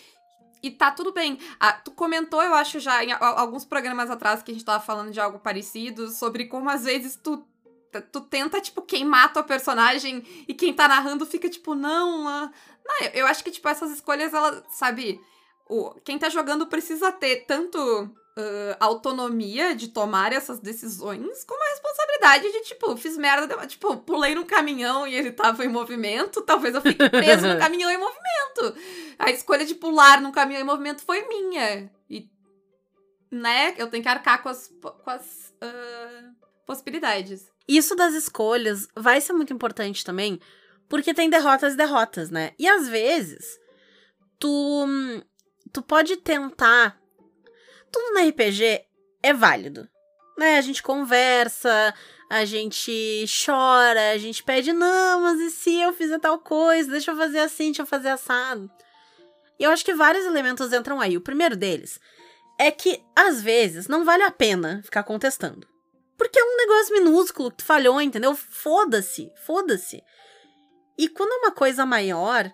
E 0.62 0.70
tá 0.70 0.90
tudo 0.90 1.12
bem. 1.12 1.38
Ah, 1.58 1.72
tu 1.72 1.90
comentou, 1.90 2.42
eu 2.42 2.54
acho, 2.54 2.78
já 2.78 3.02
em 3.02 3.12
alguns 3.12 3.64
programas 3.64 4.10
atrás 4.10 4.42
que 4.42 4.50
a 4.50 4.54
gente 4.54 4.64
tava 4.64 4.82
falando 4.84 5.10
de 5.10 5.18
algo 5.18 5.38
parecido, 5.38 6.08
sobre 6.10 6.46
como 6.46 6.68
às 6.68 6.84
vezes 6.84 7.16
tu, 7.16 7.44
tu 8.12 8.20
tenta, 8.20 8.60
tipo, 8.60 8.82
queimar 8.82 9.32
tua 9.32 9.42
personagem 9.42 10.24
e 10.46 10.54
quem 10.54 10.72
tá 10.72 10.86
narrando 10.86 11.26
fica, 11.26 11.48
tipo, 11.48 11.74
não. 11.74 12.24
Não, 12.24 13.06
eu 13.12 13.26
acho 13.26 13.42
que, 13.42 13.50
tipo, 13.50 13.68
essas 13.68 13.90
escolhas, 13.90 14.32
ela, 14.32 14.62
sabe. 14.70 15.20
O, 15.68 15.90
quem 16.04 16.18
tá 16.18 16.28
jogando 16.28 16.66
precisa 16.66 17.12
ter 17.12 17.46
tanto 17.46 17.78
uh, 18.40 18.76
autonomia 18.78 19.74
de 19.74 19.88
tomar 19.88 20.32
essas 20.32 20.58
decisões 20.58 21.44
com 21.44 21.54
a 21.54 21.70
responsabilidade 21.70 22.52
de, 22.52 22.60
tipo, 22.62 22.96
fiz 22.96 23.16
merda, 23.16 23.66
tipo, 23.66 23.96
pulei 23.98 24.34
num 24.34 24.44
caminhão 24.44 25.06
e 25.06 25.14
ele 25.14 25.32
tava 25.32 25.64
em 25.64 25.68
movimento, 25.68 26.42
talvez 26.42 26.74
eu 26.74 26.82
fique 26.82 27.08
preso 27.08 27.46
no 27.46 27.58
caminhão 27.60 27.90
em 27.90 27.98
movimento. 27.98 28.74
A 29.18 29.30
escolha 29.30 29.64
de 29.64 29.74
pular 29.74 30.20
num 30.20 30.32
caminhão 30.32 30.60
em 30.60 30.64
movimento 30.64 31.02
foi 31.02 31.26
minha. 31.28 31.90
E, 32.08 32.28
né, 33.30 33.74
eu 33.76 33.88
tenho 33.88 34.02
que 34.02 34.08
arcar 34.08 34.42
com 34.42 34.48
as, 34.48 34.68
com 34.80 35.10
as 35.10 35.54
uh, 35.62 36.34
possibilidades. 36.66 37.49
Isso 37.70 37.94
das 37.94 38.14
escolhas 38.14 38.88
vai 38.96 39.20
ser 39.20 39.32
muito 39.32 39.52
importante 39.52 40.04
também, 40.04 40.40
porque 40.88 41.14
tem 41.14 41.30
derrotas 41.30 41.74
e 41.74 41.76
derrotas, 41.76 42.28
né? 42.28 42.50
E 42.58 42.68
às 42.68 42.88
vezes, 42.88 43.60
tu, 44.40 44.88
tu 45.72 45.80
pode 45.80 46.16
tentar 46.16 47.00
tudo 47.92 48.12
na 48.12 48.28
RPG 48.28 48.80
é 49.22 49.32
válido. 49.32 49.88
Né? 50.36 50.58
A 50.58 50.60
gente 50.60 50.82
conversa, 50.82 51.94
a 52.28 52.44
gente 52.44 53.24
chora, 53.46 54.10
a 54.10 54.18
gente 54.18 54.42
pede, 54.42 54.72
não, 54.72 55.20
mas 55.20 55.38
e 55.38 55.50
se 55.50 55.80
eu 55.80 55.92
fizer 55.92 56.18
tal 56.18 56.40
coisa? 56.40 56.90
Deixa 56.90 57.12
eu 57.12 57.16
fazer 57.16 57.38
assim, 57.38 57.66
deixa 57.66 57.82
eu 57.82 57.86
fazer 57.86 58.08
assado. 58.08 58.68
E 59.60 59.62
eu 59.62 59.70
acho 59.70 59.84
que 59.84 59.94
vários 59.94 60.26
elementos 60.26 60.72
entram 60.72 61.00
aí. 61.00 61.16
O 61.16 61.20
primeiro 61.20 61.54
deles 61.54 62.00
é 62.58 62.72
que, 62.72 63.00
às 63.14 63.40
vezes, 63.40 63.86
não 63.86 64.04
vale 64.04 64.24
a 64.24 64.30
pena 64.32 64.80
ficar 64.82 65.04
contestando. 65.04 65.69
Porque 66.20 66.38
é 66.38 66.44
um 66.44 66.56
negócio 66.58 66.92
minúsculo 66.92 67.50
que 67.50 67.56
tu 67.56 67.64
falhou, 67.64 67.98
entendeu? 67.98 68.34
Foda-se, 68.36 69.32
foda-se. 69.46 70.02
E 70.98 71.08
quando 71.08 71.32
é 71.32 71.36
uma 71.46 71.50
coisa 71.50 71.86
maior, 71.86 72.52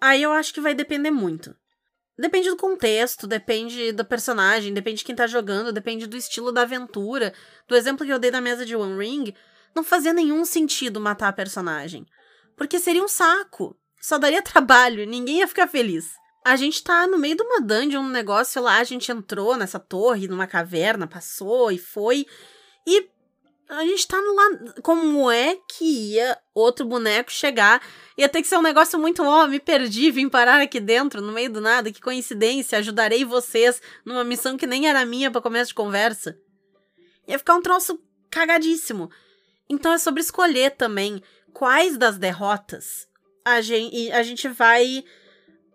aí 0.00 0.22
eu 0.22 0.30
acho 0.30 0.54
que 0.54 0.60
vai 0.60 0.74
depender 0.74 1.10
muito. 1.10 1.56
Depende 2.16 2.48
do 2.50 2.56
contexto, 2.56 3.26
depende 3.26 3.90
do 3.90 4.04
personagem, 4.04 4.72
depende 4.72 4.98
de 4.98 5.04
quem 5.04 5.16
tá 5.16 5.26
jogando, 5.26 5.72
depende 5.72 6.06
do 6.06 6.16
estilo 6.16 6.52
da 6.52 6.62
aventura. 6.62 7.34
Do 7.66 7.74
exemplo 7.74 8.06
que 8.06 8.12
eu 8.12 8.18
dei 8.20 8.30
na 8.30 8.40
mesa 8.40 8.64
de 8.64 8.76
One 8.76 8.96
Ring, 8.96 9.34
não 9.74 9.82
fazia 9.82 10.12
nenhum 10.12 10.44
sentido 10.44 11.00
matar 11.00 11.30
a 11.30 11.32
personagem. 11.32 12.06
Porque 12.56 12.78
seria 12.78 13.02
um 13.02 13.08
saco. 13.08 13.76
Só 14.00 14.18
daria 14.18 14.38
trabalho, 14.40 15.04
ninguém 15.04 15.38
ia 15.38 15.48
ficar 15.48 15.66
feliz. 15.66 16.12
A 16.44 16.54
gente 16.54 16.84
tá 16.84 17.08
no 17.08 17.18
meio 17.18 17.36
de 17.36 17.42
uma 17.42 17.60
dungeon, 17.60 18.02
um 18.02 18.08
negócio 18.08 18.62
lá, 18.62 18.78
a 18.78 18.84
gente 18.84 19.10
entrou 19.10 19.56
nessa 19.56 19.80
torre, 19.80 20.28
numa 20.28 20.46
caverna, 20.46 21.08
passou 21.08 21.72
e 21.72 21.78
foi. 21.78 22.24
E 22.86 23.08
a 23.68 23.84
gente 23.84 24.06
tá 24.06 24.18
lá. 24.18 24.74
Como 24.82 25.30
é 25.30 25.56
que 25.68 25.84
ia 26.14 26.38
outro 26.54 26.86
boneco 26.86 27.30
chegar? 27.30 27.82
Ia 28.16 28.28
ter 28.28 28.42
que 28.42 28.48
ser 28.48 28.56
um 28.56 28.62
negócio 28.62 28.98
muito, 28.98 29.22
ó, 29.22 29.44
oh, 29.44 29.48
me 29.48 29.58
perdi, 29.58 30.10
vim 30.10 30.28
parar 30.28 30.60
aqui 30.60 30.80
dentro, 30.80 31.20
no 31.20 31.32
meio 31.32 31.50
do 31.50 31.60
nada, 31.60 31.90
que 31.90 32.00
coincidência, 32.00 32.78
ajudarei 32.78 33.24
vocês 33.24 33.80
numa 34.04 34.24
missão 34.24 34.56
que 34.56 34.66
nem 34.66 34.86
era 34.86 35.04
minha 35.06 35.30
para 35.30 35.40
começo 35.40 35.68
de 35.68 35.74
conversa. 35.74 36.38
Ia 37.26 37.38
ficar 37.38 37.54
um 37.54 37.62
troço 37.62 37.98
cagadíssimo. 38.30 39.10
Então 39.68 39.92
é 39.92 39.98
sobre 39.98 40.20
escolher 40.20 40.72
também 40.72 41.22
quais 41.52 41.96
das 41.96 42.18
derrotas 42.18 43.08
a 43.44 43.60
gente, 43.60 44.10
a 44.12 44.22
gente 44.22 44.48
vai 44.48 45.04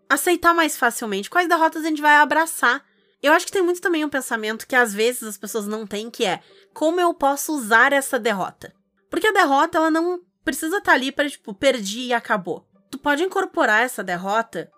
aceitar 0.10 0.54
mais 0.54 0.76
facilmente, 0.76 1.30
quais 1.30 1.48
derrotas 1.48 1.84
a 1.84 1.88
gente 1.88 2.02
vai 2.02 2.16
abraçar. 2.16 2.84
Eu 3.22 3.34
acho 3.34 3.46
que 3.46 3.52
tem 3.52 3.62
muito 3.62 3.82
também 3.82 4.06
um 4.06 4.10
pensamento 4.10 4.68
que 4.68 4.76
às 4.76 4.94
vezes 4.94 5.24
as 5.24 5.38
pessoas 5.38 5.68
não 5.68 5.86
têm, 5.86 6.10
que 6.10 6.26
é 6.26 6.42
como 6.74 7.02
eu 7.02 7.14
posso 7.14 7.54
usar 7.54 7.92
essa 7.92 8.18
derrota. 8.18 8.74
Porque 9.10 9.28
a 9.28 9.34
derrota, 9.34 9.78
ela 9.78 9.92
não 9.92 10.22
precisa 10.44 10.78
estar 10.78 10.92
tá 10.92 10.94
ali 10.94 11.12
para 11.12 11.30
tipo, 11.30 11.54
perdi 11.54 12.08
e 12.08 12.14
acabou. 12.14 12.66
Tu 12.90 12.98
pode 12.98 13.24
incorporar 13.24 13.84
essa 13.84 14.04
derrota 14.04 14.72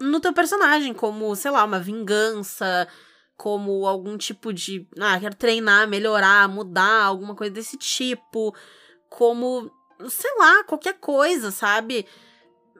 no 0.00 0.20
teu 0.20 0.32
personagem, 0.32 0.92
como, 0.92 1.34
sei 1.34 1.50
lá, 1.50 1.64
uma 1.64 1.80
vingança, 1.80 2.86
como 3.36 3.86
algum 3.86 4.16
tipo 4.18 4.52
de. 4.52 4.86
Ah, 5.00 5.18
quero 5.18 5.34
treinar, 5.34 5.88
melhorar, 5.88 6.48
mudar, 6.48 7.04
alguma 7.04 7.34
coisa 7.34 7.54
desse 7.54 7.76
tipo. 7.76 8.54
Como, 9.08 9.70
sei 10.08 10.30
lá, 10.38 10.64
qualquer 10.64 10.94
coisa, 10.94 11.50
sabe? 11.50 12.06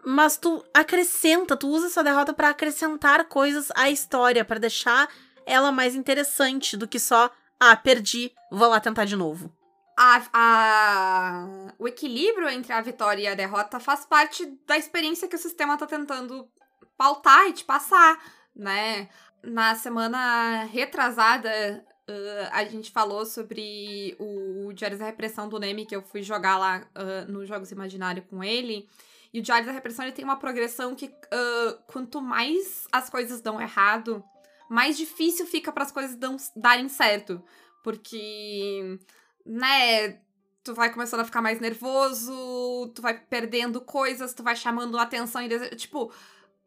Mas 0.05 0.37
tu 0.37 0.65
acrescenta, 0.73 1.57
tu 1.57 1.69
usa 1.69 1.87
essa 1.87 2.05
derrota 2.05 2.33
para 2.33 2.51
acrescentar 2.51 3.25
coisas 3.25 3.71
à 3.75 3.91
história, 3.91 4.45
para 4.45 4.59
deixar 4.59 5.09
ela 5.47 5.73
mais 5.73 5.95
interessante 5.95 6.77
do 6.77 6.87
que 6.87 6.99
só 6.99 7.31
ah, 7.59 7.77
perdi, 7.77 8.33
vou 8.51 8.69
lá 8.69 8.81
tentar 8.81 9.05
de 9.05 9.17
novo. 9.17 9.53
A, 9.99 10.23
a, 10.33 11.47
o 11.77 11.89
equilíbrio 11.89 12.49
entre 12.49 12.73
a 12.73 12.81
vitória 12.81 13.23
e 13.23 13.27
a 13.27 13.35
derrota 13.35 13.81
faz 13.81 14.07
parte 14.07 14.47
da 14.65 14.79
experiência 14.79 15.27
que 15.27 15.35
o 15.35 15.39
sistema 15.39 15.77
tá 15.77 15.87
tentando 15.87 16.49
pautar 16.97 17.49
e 17.49 17.53
te 17.53 17.65
passar, 17.65 18.17
né? 18.55 19.09
Na 19.43 19.75
semana 19.75 20.65
retrasada, 20.65 21.85
uh, 22.09 22.49
a 22.53 22.65
gente 22.65 22.93
falou 22.93 23.27
sobre 23.27 24.17
o 24.21 24.73
Diário 24.73 24.99
da 24.99 25.07
Repressão 25.07 25.49
do 25.49 25.59
Neme, 25.59 25.87
que 25.87 25.97
eu 25.97 26.03
fui 26.03 26.23
jogar 26.23 26.59
lá 26.59 26.83
uh, 26.95 27.31
nos 27.31 27.49
Jogos 27.49 27.73
Imaginário 27.73 28.23
com 28.23 28.45
ele. 28.45 28.89
E 29.33 29.41
o 29.41 29.43
Diário 29.43 29.67
da 29.67 29.73
Repressão 29.73 30.05
ele 30.05 30.15
tem 30.15 30.25
uma 30.25 30.39
progressão 30.39 30.95
que, 30.95 31.07
uh, 31.07 31.83
quanto 31.87 32.21
mais 32.21 32.87
as 32.91 33.11
coisas 33.11 33.41
dão 33.41 33.61
errado, 33.61 34.25
mais 34.69 34.97
difícil 34.97 35.47
fica 35.47 35.73
para 35.73 35.85
as 35.85 35.93
coisas 35.93 36.17
dão, 36.17 36.37
darem 36.57 36.89
certo. 36.89 37.43
Porque, 37.83 38.99
né, 39.45 40.21
tu 40.63 40.75
vai 40.75 40.93
começando 40.93 41.21
a 41.21 41.25
ficar 41.25 41.43
mais 41.43 41.61
nervoso, 41.61 42.93
tu 42.95 43.03
vai 43.03 43.19
perdendo 43.19 43.81
coisas, 43.81 44.35
tu 44.35 44.43
vai 44.43 44.57
chamando 44.57 44.99
atenção 44.99 45.43
e 45.43 45.77
tipo, 45.77 46.13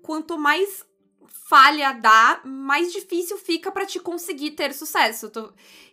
quanto 0.02 0.38
mais 0.38 0.86
falha 1.34 1.92
dá, 1.94 2.42
mais 2.46 2.94
difícil 2.94 3.38
fica 3.38 3.72
para 3.72 3.86
te 3.86 4.00
conseguir 4.00 4.52
ter 4.52 4.74
sucesso. 4.74 5.32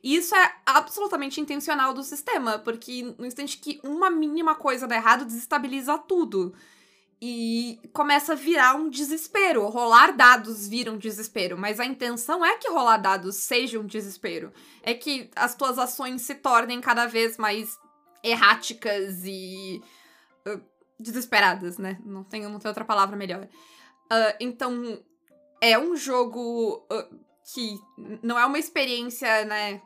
Isso 0.02 0.34
é 0.34 0.54
absolutamente 0.64 1.40
intencional 1.40 1.92
do 1.92 2.04
sistema, 2.04 2.58
porque 2.58 3.14
no 3.18 3.26
instante 3.26 3.58
que 3.58 3.80
uma 3.82 4.08
mínima 4.08 4.54
coisa 4.54 4.86
dá 4.86 4.94
errado, 4.94 5.24
desestabiliza 5.24 5.98
tudo. 5.98 6.54
E 7.20 7.80
começa 7.92 8.34
a 8.34 8.36
virar 8.36 8.76
um 8.76 8.88
desespero. 8.88 9.66
Rolar 9.66 10.12
dados 10.12 10.68
vira 10.68 10.92
um 10.92 10.96
desespero. 10.96 11.58
Mas 11.58 11.80
a 11.80 11.84
intenção 11.84 12.44
é 12.44 12.56
que 12.56 12.70
rolar 12.70 12.98
dados 12.98 13.34
seja 13.34 13.80
um 13.80 13.86
desespero. 13.86 14.52
É 14.84 14.94
que 14.94 15.28
as 15.34 15.56
tuas 15.56 15.78
ações 15.80 16.22
se 16.22 16.36
tornem 16.36 16.80
cada 16.80 17.06
vez 17.06 17.36
mais 17.36 17.76
erráticas 18.22 19.24
e. 19.24 19.82
Uh, 20.46 20.60
desesperadas, 21.00 21.76
né? 21.76 21.98
Não 22.04 22.22
tenho, 22.22 22.48
não 22.48 22.60
tenho 22.60 22.70
outra 22.70 22.84
palavra 22.84 23.16
melhor. 23.16 23.48
Uh, 24.10 24.34
então, 24.38 25.02
é 25.60 25.78
um 25.78 25.96
jogo 25.96 26.86
uh, 26.90 27.18
que 27.54 27.78
não 28.22 28.38
é 28.38 28.44
uma 28.44 28.58
experiência, 28.58 29.44
né? 29.44 29.80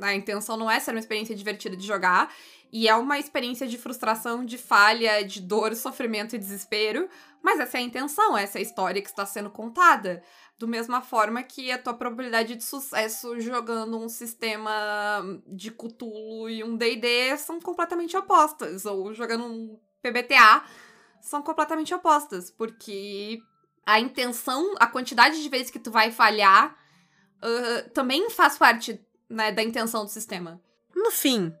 A 0.00 0.14
intenção 0.14 0.56
não 0.56 0.70
é 0.70 0.80
ser 0.80 0.90
uma 0.90 1.00
experiência 1.00 1.34
divertida 1.34 1.76
de 1.76 1.86
jogar. 1.86 2.32
E 2.72 2.88
é 2.88 2.96
uma 2.96 3.18
experiência 3.18 3.66
de 3.66 3.76
frustração, 3.76 4.44
de 4.44 4.56
falha, 4.56 5.22
de 5.22 5.42
dor, 5.42 5.74
sofrimento 5.76 6.34
e 6.34 6.38
desespero. 6.38 7.06
Mas 7.42 7.60
essa 7.60 7.76
é 7.76 7.80
a 7.80 7.84
intenção, 7.84 8.36
essa 8.36 8.58
é 8.58 8.60
a 8.60 8.62
história 8.62 9.02
que 9.02 9.08
está 9.08 9.26
sendo 9.26 9.50
contada. 9.50 10.22
Do 10.58 10.66
mesma 10.66 11.02
forma 11.02 11.42
que 11.42 11.70
a 11.70 11.78
tua 11.78 11.92
probabilidade 11.92 12.56
de 12.56 12.64
sucesso 12.64 13.38
jogando 13.40 13.98
um 13.98 14.08
sistema 14.08 15.22
de 15.46 15.70
Cthulhu 15.70 16.48
e 16.48 16.64
um 16.64 16.76
D&D 16.76 17.36
são 17.36 17.60
completamente 17.60 18.16
opostas. 18.16 18.86
Ou 18.86 19.12
jogando 19.12 19.44
um 19.44 19.78
PBTA 20.00 20.64
são 21.20 21.42
completamente 21.42 21.92
opostas, 21.94 22.50
porque 22.50 23.42
a 23.84 24.00
intenção, 24.00 24.74
a 24.78 24.86
quantidade 24.86 25.42
de 25.42 25.48
vezes 25.48 25.70
que 25.70 25.78
tu 25.78 25.90
vai 25.90 26.10
falhar 26.10 26.76
uh, 27.42 27.90
também 27.90 28.30
faz 28.30 28.56
parte 28.56 29.00
né, 29.28 29.52
da 29.52 29.62
intenção 29.62 30.04
do 30.04 30.10
sistema. 30.10 30.60
No 30.94 31.10
fim, 31.10 31.54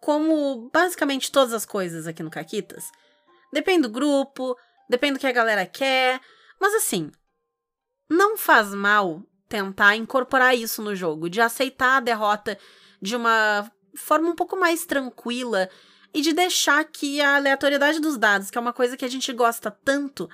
como 0.00 0.70
basicamente 0.72 1.30
todas 1.30 1.52
as 1.52 1.64
coisas 1.64 2.06
aqui 2.06 2.22
no 2.22 2.30
Caquitas, 2.30 2.90
depende 3.52 3.82
do 3.82 3.90
grupo, 3.90 4.56
depende 4.88 5.14
do 5.14 5.20
que 5.20 5.26
a 5.26 5.32
galera 5.32 5.66
quer, 5.66 6.20
mas 6.58 6.74
assim, 6.74 7.10
não 8.08 8.36
faz 8.36 8.74
mal 8.74 9.22
tentar 9.48 9.96
incorporar 9.96 10.56
isso 10.56 10.82
no 10.82 10.94
jogo, 10.94 11.28
de 11.28 11.40
aceitar 11.40 11.96
a 11.96 12.00
derrota 12.00 12.58
de 13.00 13.16
uma 13.16 13.70
forma 13.94 14.30
um 14.30 14.34
pouco 14.34 14.56
mais 14.56 14.86
tranquila 14.86 15.68
e 16.14 16.20
de 16.20 16.32
deixar 16.32 16.84
que 16.84 17.20
a 17.20 17.36
aleatoriedade 17.36 18.00
dos 18.00 18.16
dados, 18.16 18.50
que 18.50 18.58
é 18.58 18.60
uma 18.60 18.72
coisa 18.72 18.96
que 18.96 19.04
a 19.04 19.08
gente 19.08 19.32
gosta 19.32 19.70
tanto, 19.70 20.28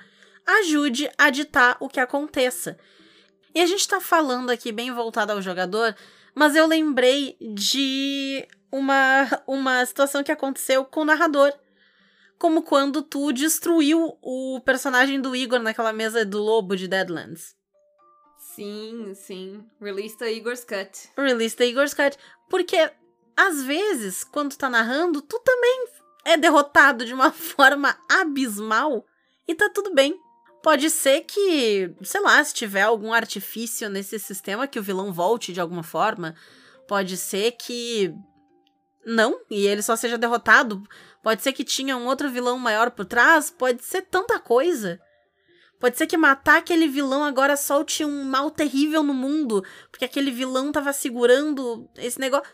ajude 0.47 1.11
a 1.17 1.29
ditar 1.29 1.77
o 1.79 1.89
que 1.89 1.99
aconteça. 1.99 2.77
E 3.53 3.61
a 3.61 3.65
gente 3.65 3.87
tá 3.87 3.99
falando 3.99 4.49
aqui 4.49 4.71
bem 4.71 4.91
voltado 4.91 5.33
ao 5.33 5.41
jogador, 5.41 5.95
mas 6.33 6.55
eu 6.55 6.65
lembrei 6.65 7.37
de 7.41 8.47
uma, 8.71 9.27
uma 9.45 9.85
situação 9.85 10.23
que 10.23 10.31
aconteceu 10.31 10.85
com 10.85 11.01
o 11.01 11.05
narrador. 11.05 11.53
Como 12.39 12.61
quando 12.61 13.01
tu 13.01 13.31
destruiu 13.31 14.17
o 14.21 14.61
personagem 14.63 15.19
do 15.19 15.35
Igor 15.35 15.59
naquela 15.59 15.91
mesa 15.91 16.23
do 16.23 16.37
lobo 16.39 16.75
de 16.75 16.87
Deadlands. 16.87 17.55
Sim, 18.55 19.13
sim. 19.15 19.65
Release 19.81 20.17
the 20.17 20.31
Igor's 20.31 20.63
Cut. 20.63 21.09
Release 21.17 21.55
the 21.55 21.65
Igor's 21.65 21.93
Cut. 21.93 22.17
Porque 22.49 22.91
às 23.35 23.63
vezes, 23.63 24.23
quando 24.23 24.51
tu 24.51 24.57
tá 24.57 24.69
narrando, 24.69 25.21
tu 25.21 25.39
também 25.39 25.87
é 26.25 26.37
derrotado 26.37 27.05
de 27.05 27.13
uma 27.13 27.31
forma 27.33 27.97
abismal 28.09 29.05
e 29.47 29.55
tá 29.55 29.69
tudo 29.69 29.93
bem. 29.93 30.19
Pode 30.63 30.89
ser 30.89 31.21
que, 31.21 31.93
sei 32.03 32.21
lá, 32.21 32.43
se 32.43 32.53
tiver 32.53 32.81
algum 32.81 33.13
artifício 33.13 33.89
nesse 33.89 34.19
sistema 34.19 34.67
que 34.67 34.79
o 34.79 34.83
vilão 34.83 35.13
volte 35.13 35.53
de 35.53 35.61
alguma 35.61 35.83
forma. 35.83 36.35
Pode 36.87 37.15
ser 37.15 37.51
que 37.53 38.13
não, 39.05 39.39
e 39.49 39.65
ele 39.65 39.81
só 39.81 39.95
seja 39.95 40.17
derrotado. 40.17 40.83
Pode 41.23 41.41
ser 41.41 41.53
que 41.53 41.63
tinha 41.63 41.95
um 41.95 42.05
outro 42.05 42.29
vilão 42.29 42.59
maior 42.59 42.91
por 42.91 43.05
trás. 43.05 43.49
Pode 43.49 43.83
ser 43.83 44.01
tanta 44.01 44.39
coisa. 44.39 44.99
Pode 45.79 45.97
ser 45.97 46.07
que 46.07 46.17
matar 46.17 46.57
aquele 46.57 46.87
vilão 46.87 47.23
agora 47.23 47.55
solte 47.55 48.03
um 48.03 48.23
mal 48.23 48.49
terrível 48.49 49.03
no 49.03 49.13
mundo, 49.13 49.63
porque 49.91 50.05
aquele 50.05 50.31
vilão 50.31 50.71
tava 50.71 50.91
segurando 50.91 51.87
esse 51.97 52.19
negócio. 52.19 52.51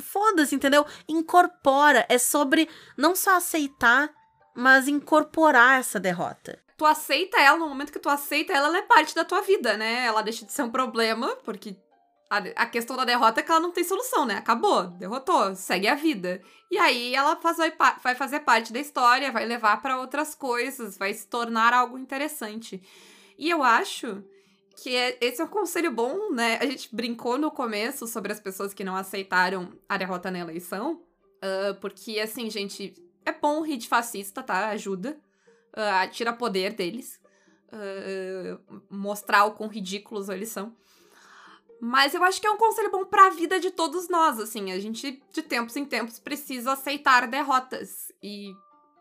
Foda-se, 0.00 0.54
entendeu? 0.54 0.86
Incorpora. 1.08 2.06
É 2.08 2.16
sobre 2.16 2.68
não 2.96 3.14
só 3.14 3.36
aceitar, 3.36 4.08
mas 4.54 4.88
incorporar 4.88 5.80
essa 5.80 6.00
derrota. 6.00 6.58
Tu 6.80 6.86
aceita 6.86 7.38
ela, 7.38 7.58
no 7.58 7.68
momento 7.68 7.92
que 7.92 7.98
tu 7.98 8.08
aceita 8.08 8.54
ela, 8.54 8.68
ela 8.68 8.78
é 8.78 8.82
parte 8.82 9.14
da 9.14 9.22
tua 9.22 9.42
vida, 9.42 9.76
né? 9.76 10.06
Ela 10.06 10.22
deixa 10.22 10.46
de 10.46 10.52
ser 10.54 10.62
um 10.62 10.70
problema, 10.70 11.36
porque 11.44 11.76
a, 12.30 12.38
a 12.38 12.64
questão 12.64 12.96
da 12.96 13.04
derrota 13.04 13.40
é 13.40 13.42
que 13.42 13.50
ela 13.50 13.60
não 13.60 13.70
tem 13.70 13.84
solução, 13.84 14.24
né? 14.24 14.36
Acabou, 14.36 14.84
derrotou, 14.84 15.54
segue 15.54 15.86
a 15.86 15.94
vida. 15.94 16.40
E 16.70 16.78
aí 16.78 17.14
ela 17.14 17.36
faz, 17.36 17.58
vai, 17.58 17.70
vai 18.02 18.14
fazer 18.14 18.40
parte 18.40 18.72
da 18.72 18.80
história, 18.80 19.30
vai 19.30 19.44
levar 19.44 19.82
para 19.82 20.00
outras 20.00 20.34
coisas, 20.34 20.96
vai 20.96 21.12
se 21.12 21.28
tornar 21.28 21.74
algo 21.74 21.98
interessante. 21.98 22.82
E 23.38 23.50
eu 23.50 23.62
acho 23.62 24.24
que 24.82 24.96
é, 24.96 25.18
esse 25.20 25.42
é 25.42 25.44
um 25.44 25.48
conselho 25.48 25.92
bom, 25.92 26.30
né? 26.32 26.56
A 26.62 26.64
gente 26.64 26.88
brincou 26.96 27.36
no 27.36 27.50
começo 27.50 28.06
sobre 28.06 28.32
as 28.32 28.40
pessoas 28.40 28.72
que 28.72 28.84
não 28.84 28.96
aceitaram 28.96 29.70
a 29.86 29.98
derrota 29.98 30.30
na 30.30 30.38
eleição, 30.38 30.94
uh, 30.94 31.78
porque, 31.78 32.18
assim, 32.18 32.48
gente, 32.48 32.94
é 33.26 33.32
bom 33.32 33.60
rir 33.60 33.76
de 33.76 33.86
fascista, 33.86 34.42
tá? 34.42 34.70
Ajuda, 34.70 35.20
uh, 35.74 36.36
poder 36.36 36.72
deles, 36.74 37.20
uh, 37.72 38.82
mostrar 38.90 39.44
o 39.44 39.52
quão 39.52 39.68
ridículos 39.68 40.28
eles 40.28 40.48
são. 40.48 40.74
Mas 41.80 42.12
eu 42.12 42.22
acho 42.22 42.40
que 42.40 42.46
é 42.46 42.50
um 42.50 42.58
conselho 42.58 42.90
bom 42.90 43.06
para 43.06 43.28
a 43.28 43.30
vida 43.30 43.58
de 43.58 43.70
todos 43.70 44.08
nós, 44.08 44.38
assim. 44.38 44.70
A 44.70 44.78
gente, 44.78 45.22
de 45.32 45.42
tempos 45.42 45.76
em 45.76 45.84
tempos, 45.84 46.18
precisa 46.18 46.72
aceitar 46.72 47.26
derrotas 47.26 48.12
e 48.22 48.52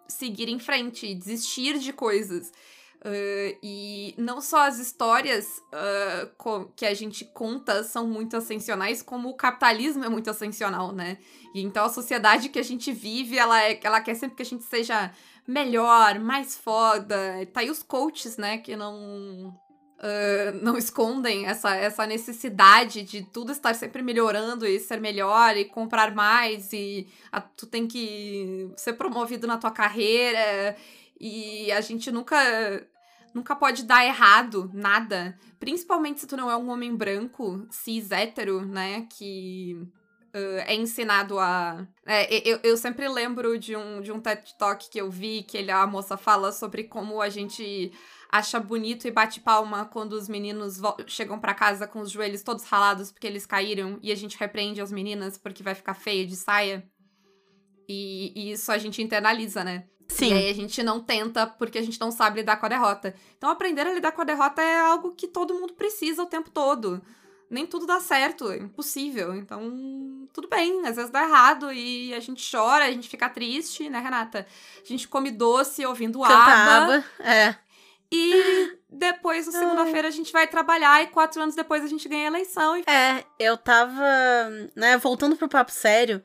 seguir 0.07 0.47
em 0.47 0.59
frente, 0.59 1.13
desistir 1.13 1.77
de 1.77 1.91
coisas. 1.91 2.51
Uh, 2.99 3.55
e 3.63 4.13
não 4.17 4.41
só 4.41 4.67
as 4.67 4.77
histórias 4.77 5.61
uh, 5.73 6.69
que 6.75 6.85
a 6.85 6.93
gente 6.93 7.23
conta 7.23 7.81
são 7.81 8.05
muito 8.05 8.35
ascensionais, 8.35 9.01
como 9.01 9.29
o 9.29 9.35
capitalismo 9.35 10.03
é 10.03 10.09
muito 10.09 10.29
ascensional, 10.29 10.91
né? 10.91 11.17
E 11.53 11.61
então 11.61 11.85
a 11.85 11.89
sociedade 11.89 12.49
que 12.49 12.59
a 12.59 12.63
gente 12.63 12.91
vive, 12.91 13.37
ela, 13.37 13.61
é, 13.61 13.79
ela 13.83 14.01
quer 14.01 14.15
sempre 14.15 14.35
que 14.35 14.43
a 14.43 14.45
gente 14.45 14.65
seja 14.65 15.13
melhor, 15.49 16.19
mais 16.19 16.55
foda. 16.55 17.45
Tá 17.51 17.61
aí 17.61 17.69
os 17.69 17.81
coaches, 17.81 18.37
né, 18.37 18.59
que 18.59 18.75
não. 18.75 19.57
Uh, 20.01 20.55
não 20.61 20.77
escondem 20.77 21.45
essa, 21.45 21.75
essa 21.75 22.07
necessidade 22.07 23.01
de 23.01 23.21
tudo 23.21 23.51
estar 23.51 23.75
sempre 23.75 24.01
melhorando 24.01 24.65
e 24.65 24.79
ser 24.79 25.01
melhor 25.01 25.57
e 25.57 25.65
comprar 25.65 26.15
mais 26.15 26.71
e 26.71 27.05
a, 27.29 27.41
tu 27.41 27.67
tem 27.67 27.85
que 27.85 28.71
ser 28.77 28.93
promovido 28.93 29.45
na 29.45 29.57
tua 29.57 29.71
carreira 29.71 30.73
e 31.19 31.69
a 31.73 31.81
gente 31.81 32.09
nunca 32.13 32.37
nunca 33.33 33.53
pode 33.57 33.83
dar 33.83 34.05
errado 34.05 34.71
nada, 34.73 35.37
principalmente 35.59 36.21
se 36.21 36.27
tu 36.27 36.37
não 36.37 36.49
é 36.49 36.55
um 36.55 36.69
homem 36.69 36.95
branco, 36.95 37.67
cis 37.69 38.09
hétero, 38.09 38.65
né, 38.65 39.05
que 39.09 39.85
uh, 40.35 40.59
é 40.65 40.75
ensinado 40.75 41.39
a 41.39 41.87
é, 42.05 42.47
eu, 42.47 42.59
eu 42.63 42.77
sempre 42.77 43.07
lembro 43.07 43.57
de 43.57 43.75
um 43.75 44.01
de 44.01 44.11
um 44.11 44.19
TED 44.19 44.55
Talk 44.57 44.89
que 44.89 44.99
eu 44.99 45.09
vi 45.09 45.43
que 45.43 45.57
ele 45.57 45.71
a 45.71 45.85
moça 45.85 46.17
fala 46.17 46.51
sobre 46.51 46.83
como 46.83 47.21
a 47.21 47.29
gente 47.29 47.91
acha 48.31 48.59
bonito 48.59 49.07
e 49.07 49.11
bate 49.11 49.39
palma 49.39 49.85
quando 49.85 50.13
os 50.13 50.29
meninos 50.29 50.79
chegam 51.07 51.39
para 51.39 51.53
casa 51.53 51.87
com 51.87 51.99
os 51.99 52.11
joelhos 52.11 52.43
todos 52.43 52.63
ralados 52.63 53.11
porque 53.11 53.25
eles 53.25 53.45
caíram 53.45 53.97
e 54.01 54.11
a 54.11 54.15
gente 54.15 54.37
repreende 54.37 54.81
as 54.81 54.91
meninas 54.91 55.37
porque 55.37 55.63
vai 55.63 55.73
ficar 55.73 55.93
feia 55.95 56.25
de 56.25 56.35
saia. 56.35 56.87
E, 57.87 58.31
e 58.35 58.51
isso 58.51 58.71
a 58.71 58.77
gente 58.77 59.01
internaliza, 59.01 59.63
né? 59.63 59.85
Sim. 60.07 60.29
E 60.29 60.33
aí 60.33 60.49
a 60.49 60.53
gente 60.53 60.81
não 60.83 60.99
tenta 60.99 61.47
porque 61.47 61.77
a 61.77 61.81
gente 61.81 61.99
não 61.99 62.11
sabe 62.11 62.39
lidar 62.39 62.57
com 62.57 62.65
a 62.67 62.69
derrota. 62.69 63.15
Então 63.35 63.49
aprender 63.49 63.81
a 63.81 63.93
lidar 63.93 64.11
com 64.11 64.21
a 64.21 64.25
derrota 64.25 64.61
é 64.61 64.79
algo 64.79 65.15
que 65.15 65.27
todo 65.27 65.53
mundo 65.55 65.73
precisa 65.73 66.21
o 66.21 66.27
tempo 66.27 66.51
todo. 66.51 67.01
Nem 67.49 67.65
tudo 67.65 67.85
dá 67.85 67.99
certo, 67.99 68.51
é 68.51 68.57
impossível. 68.57 69.33
Então, 69.35 70.27
tudo 70.31 70.47
bem, 70.47 70.85
às 70.85 70.95
vezes 70.95 71.09
dá 71.09 71.23
errado 71.23 71.71
e 71.73 72.13
a 72.13 72.19
gente 72.19 72.47
chora, 72.49 72.85
a 72.85 72.91
gente 72.91 73.09
fica 73.09 73.27
triste, 73.27 73.89
né, 73.89 73.99
Renata? 73.99 74.45
A 74.83 74.87
gente 74.87 75.07
come 75.07 75.31
doce 75.31 75.85
ouvindo 75.85 76.23
aba. 76.23 77.03
É. 77.19 77.55
E 78.11 78.77
depois, 78.89 79.45
na 79.47 79.51
segunda-feira, 79.51 80.07
a 80.07 80.11
gente 80.11 80.31
vai 80.31 80.47
trabalhar 80.47 81.03
e 81.03 81.07
quatro 81.07 81.41
anos 81.41 81.55
depois 81.55 81.83
a 81.83 81.87
gente 81.87 82.07
ganha 82.09 82.25
a 82.25 82.27
eleição. 82.27 82.77
E... 82.77 82.83
É, 82.87 83.23
eu 83.39 83.57
tava, 83.57 84.03
né, 84.75 84.97
voltando 84.97 85.35
pro 85.35 85.49
papo 85.49 85.71
sério, 85.71 86.21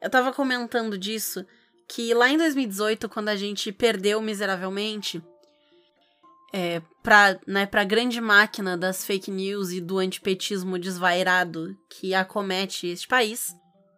eu 0.00 0.10
tava 0.10 0.32
comentando 0.32 0.96
disso 0.96 1.44
que 1.88 2.14
lá 2.14 2.28
em 2.28 2.36
2018, 2.36 3.08
quando 3.08 3.28
a 3.28 3.36
gente 3.36 3.70
perdeu 3.72 4.20
miseravelmente, 4.20 5.22
é, 6.56 6.80
pra, 7.02 7.36
né, 7.48 7.66
pra 7.66 7.82
grande 7.82 8.20
máquina 8.20 8.78
das 8.78 9.04
fake 9.04 9.28
news 9.28 9.72
e 9.72 9.80
do 9.80 9.98
antipetismo 9.98 10.78
desvairado 10.78 11.76
que 11.90 12.14
acomete 12.14 12.86
este 12.86 13.08
país, 13.08 13.52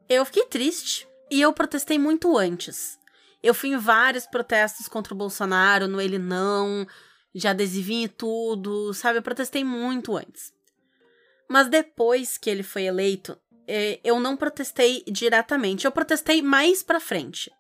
eu 0.09 0.25
fiquei 0.25 0.47
triste 0.47 1.07
e 1.31 1.39
eu 1.39 1.53
protestei 1.53 1.99
muito 1.99 2.35
antes. 2.39 2.99
Eu 3.43 3.53
fui 3.53 3.69
em 3.69 3.77
vários 3.77 4.27
protestos 4.27 4.89
contra 4.89 5.13
o 5.13 5.17
Bolsonaro, 5.17 5.87
no 5.87 6.01
ele 6.01 6.19
não, 6.19 6.87
de 7.35 7.47
adesivinho 7.47 8.07
e 8.07 8.09
tudo, 8.09 8.95
sabe? 8.95 9.19
Eu 9.19 9.23
protestei 9.23 9.63
muito 9.63 10.17
antes. 10.17 10.51
Mas 11.47 11.69
depois 11.69 12.39
que 12.39 12.49
ele 12.49 12.63
foi 12.63 12.85
eleito, 12.85 13.39
é, 13.69 14.01
eu 14.03 14.19
não 14.19 14.35
protestei 14.35 15.05
diretamente, 15.07 15.85
eu 15.85 15.93
protestei 15.93 16.41
mais 16.41 16.83
pra 16.83 17.01
frente. 17.01 17.51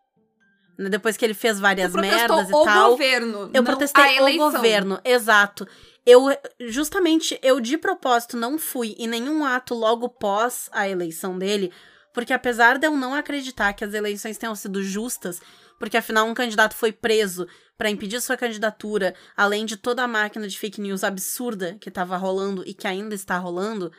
Né, 0.78 0.88
depois 0.88 1.16
que 1.16 1.24
ele 1.24 1.34
fez 1.34 1.58
várias 1.58 1.92
merdas 1.92 2.50
e 2.50 2.54
o 2.54 2.64
tal. 2.64 2.90
governo, 2.90 3.50
eu 3.52 3.62
não 3.62 3.64
protestei 3.64 4.04
a 4.04 4.14
eleição. 4.14 4.48
o 4.48 4.52
governo, 4.52 5.00
exato. 5.04 5.66
Eu, 6.04 6.26
justamente, 6.60 7.38
eu 7.42 7.60
de 7.60 7.76
propósito 7.76 8.36
não 8.36 8.58
fui 8.58 8.94
em 8.98 9.08
nenhum 9.08 9.44
ato 9.44 9.74
logo 9.74 10.08
pós 10.08 10.68
a 10.72 10.88
eleição 10.88 11.38
dele, 11.38 11.72
porque 12.14 12.32
apesar 12.32 12.78
de 12.78 12.86
eu 12.86 12.96
não 12.96 13.14
acreditar 13.14 13.72
que 13.72 13.84
as 13.84 13.92
eleições 13.92 14.38
tenham 14.38 14.54
sido 14.54 14.82
justas, 14.82 15.40
porque 15.78 15.96
afinal 15.96 16.26
um 16.26 16.34
candidato 16.34 16.74
foi 16.74 16.92
preso 16.92 17.46
para 17.76 17.90
impedir 17.90 18.20
sua 18.20 18.36
candidatura, 18.36 19.14
além 19.36 19.66
de 19.66 19.76
toda 19.76 20.02
a 20.02 20.08
máquina 20.08 20.46
de 20.48 20.58
fake 20.58 20.80
news 20.80 21.04
absurda 21.04 21.76
que 21.80 21.88
estava 21.88 22.16
rolando 22.16 22.62
e 22.66 22.72
que 22.72 22.86
ainda 22.86 23.14
está 23.14 23.36
rolando, 23.36 23.92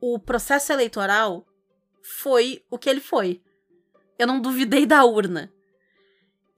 o 0.00 0.18
processo 0.18 0.72
eleitoral 0.72 1.46
foi 2.02 2.62
o 2.70 2.78
que 2.78 2.90
ele 2.90 3.00
foi. 3.00 3.40
Eu 4.18 4.26
não 4.26 4.40
duvidei 4.40 4.84
da 4.86 5.04
urna. 5.04 5.52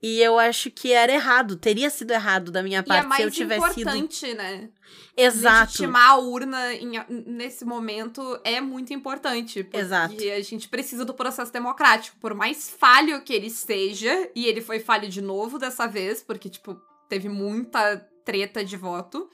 E 0.01 0.21
eu 0.21 0.39
acho 0.39 0.71
que 0.71 0.93
era 0.93 1.11
errado, 1.11 1.57
teria 1.57 1.89
sido 1.89 2.11
errado 2.11 2.51
da 2.51 2.63
minha 2.63 2.79
E 2.79 2.81
é 2.81 2.83
parte 3.03 3.15
se 3.17 3.21
eu 3.23 3.31
tivesse 3.31 3.73
sido. 3.73 3.81
importante, 3.89 4.33
né? 4.33 4.69
Exato. 5.17 5.65
Legitimar 5.73 6.11
a 6.11 6.17
urna 6.17 6.73
em- 6.73 7.03
nesse 7.27 7.65
momento 7.65 8.39
é 8.45 8.61
muito 8.61 8.93
importante. 8.93 9.61
Porque 9.63 9.77
Exato. 9.77 10.13
a 10.15 10.41
gente 10.41 10.69
precisa 10.69 11.03
do 11.03 11.13
processo 11.13 11.51
democrático. 11.51 12.15
Por 12.21 12.33
mais 12.33 12.69
falho 12.69 13.21
que 13.21 13.33
ele 13.33 13.49
seja, 13.49 14.29
e 14.33 14.45
ele 14.45 14.61
foi 14.61 14.79
falho 14.79 15.09
de 15.09 15.21
novo 15.21 15.59
dessa 15.59 15.85
vez, 15.85 16.23
porque, 16.23 16.47
tipo, 16.49 16.79
teve 17.09 17.27
muita 17.27 17.97
treta 18.23 18.63
de 18.63 18.77
voto. 18.77 19.29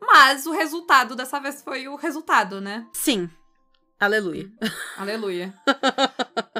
Mas 0.00 0.46
o 0.46 0.50
resultado 0.52 1.14
dessa 1.14 1.38
vez 1.38 1.62
foi 1.62 1.86
o 1.86 1.94
resultado, 1.94 2.60
né? 2.60 2.86
Sim. 2.92 3.30
Aleluia. 4.00 4.50
Aleluia. 4.96 5.54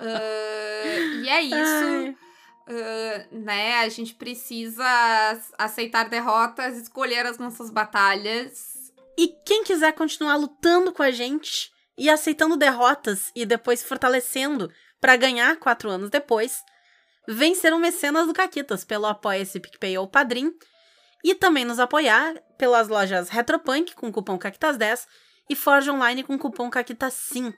Ah, 0.01 0.99
e 1.25 1.29
é 1.29 1.43
isso. 1.43 1.57
Né? 3.49 3.79
A 3.79 3.89
gente 3.89 4.15
precisa 4.15 4.85
aceitar 5.57 6.11
derrotas, 6.11 6.77
escolher 6.77 7.25
as 7.25 7.39
nossas 7.39 7.71
batalhas. 7.71 8.93
E 9.17 9.29
quem 9.43 9.65
quiser 9.65 9.95
continuar 9.95 10.37
lutando 10.37 10.93
com 10.93 11.03
a 11.03 11.11
gente 11.11 11.73
e 11.97 12.11
aceitando 12.11 12.59
derrotas 12.59 13.33
e 13.35 13.47
depois 13.47 13.83
fortalecendo 13.83 14.71
pra 15.01 15.17
ganhar 15.17 15.57
quatro 15.57 15.89
anos 15.89 16.11
depois, 16.11 16.63
vem 17.27 17.55
ser 17.55 17.73
um 17.73 17.79
mecenas 17.79 18.27
do 18.27 18.35
Caquitas 18.35 18.85
pelo 18.85 19.07
Apoia-se 19.07 19.59
PicPay 19.59 19.97
ou 19.97 20.07
Padrim 20.07 20.53
e 21.25 21.35
também 21.35 21.65
nos 21.65 21.79
apoiar 21.79 22.35
pelas 22.59 22.87
lojas 22.87 23.31
Retropunk 23.31 23.95
com 23.95 24.13
cupom 24.13 24.39
Caquitas10 24.39 25.07
e 25.49 25.57
Forge 25.57 25.91
Online 25.91 26.23
com 26.23 26.39
cupom 26.39 26.71
Caquitas5. 26.71 27.55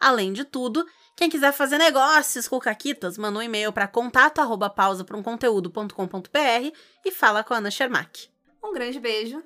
Além 0.00 0.32
de 0.32 0.44
tudo, 0.44 0.84
quem 1.16 1.28
quiser 1.28 1.52
fazer 1.52 1.78
negócios 1.78 2.48
com 2.48 2.56
o 2.56 2.60
Caquitas, 2.60 3.18
manda 3.18 3.38
um 3.38 3.42
e-mail 3.42 3.72
para 3.72 3.86
contato 3.86 4.40
arroba 4.40 4.70
pausa 4.70 5.04
pra 5.04 5.16
um 5.16 5.22
conteúdo.com.br 5.22 6.76
e 7.04 7.10
fala 7.10 7.44
com 7.44 7.54
a 7.54 7.58
Ana 7.58 7.70
Shermack. 7.70 8.28
Um 8.62 8.72
grande 8.72 8.98
beijo. 8.98 9.42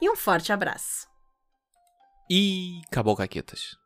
E 0.00 0.10
um 0.10 0.16
forte 0.16 0.52
abraço. 0.52 1.08
E 2.28 2.80
acabou, 2.90 3.16
Caquetas. 3.16 3.76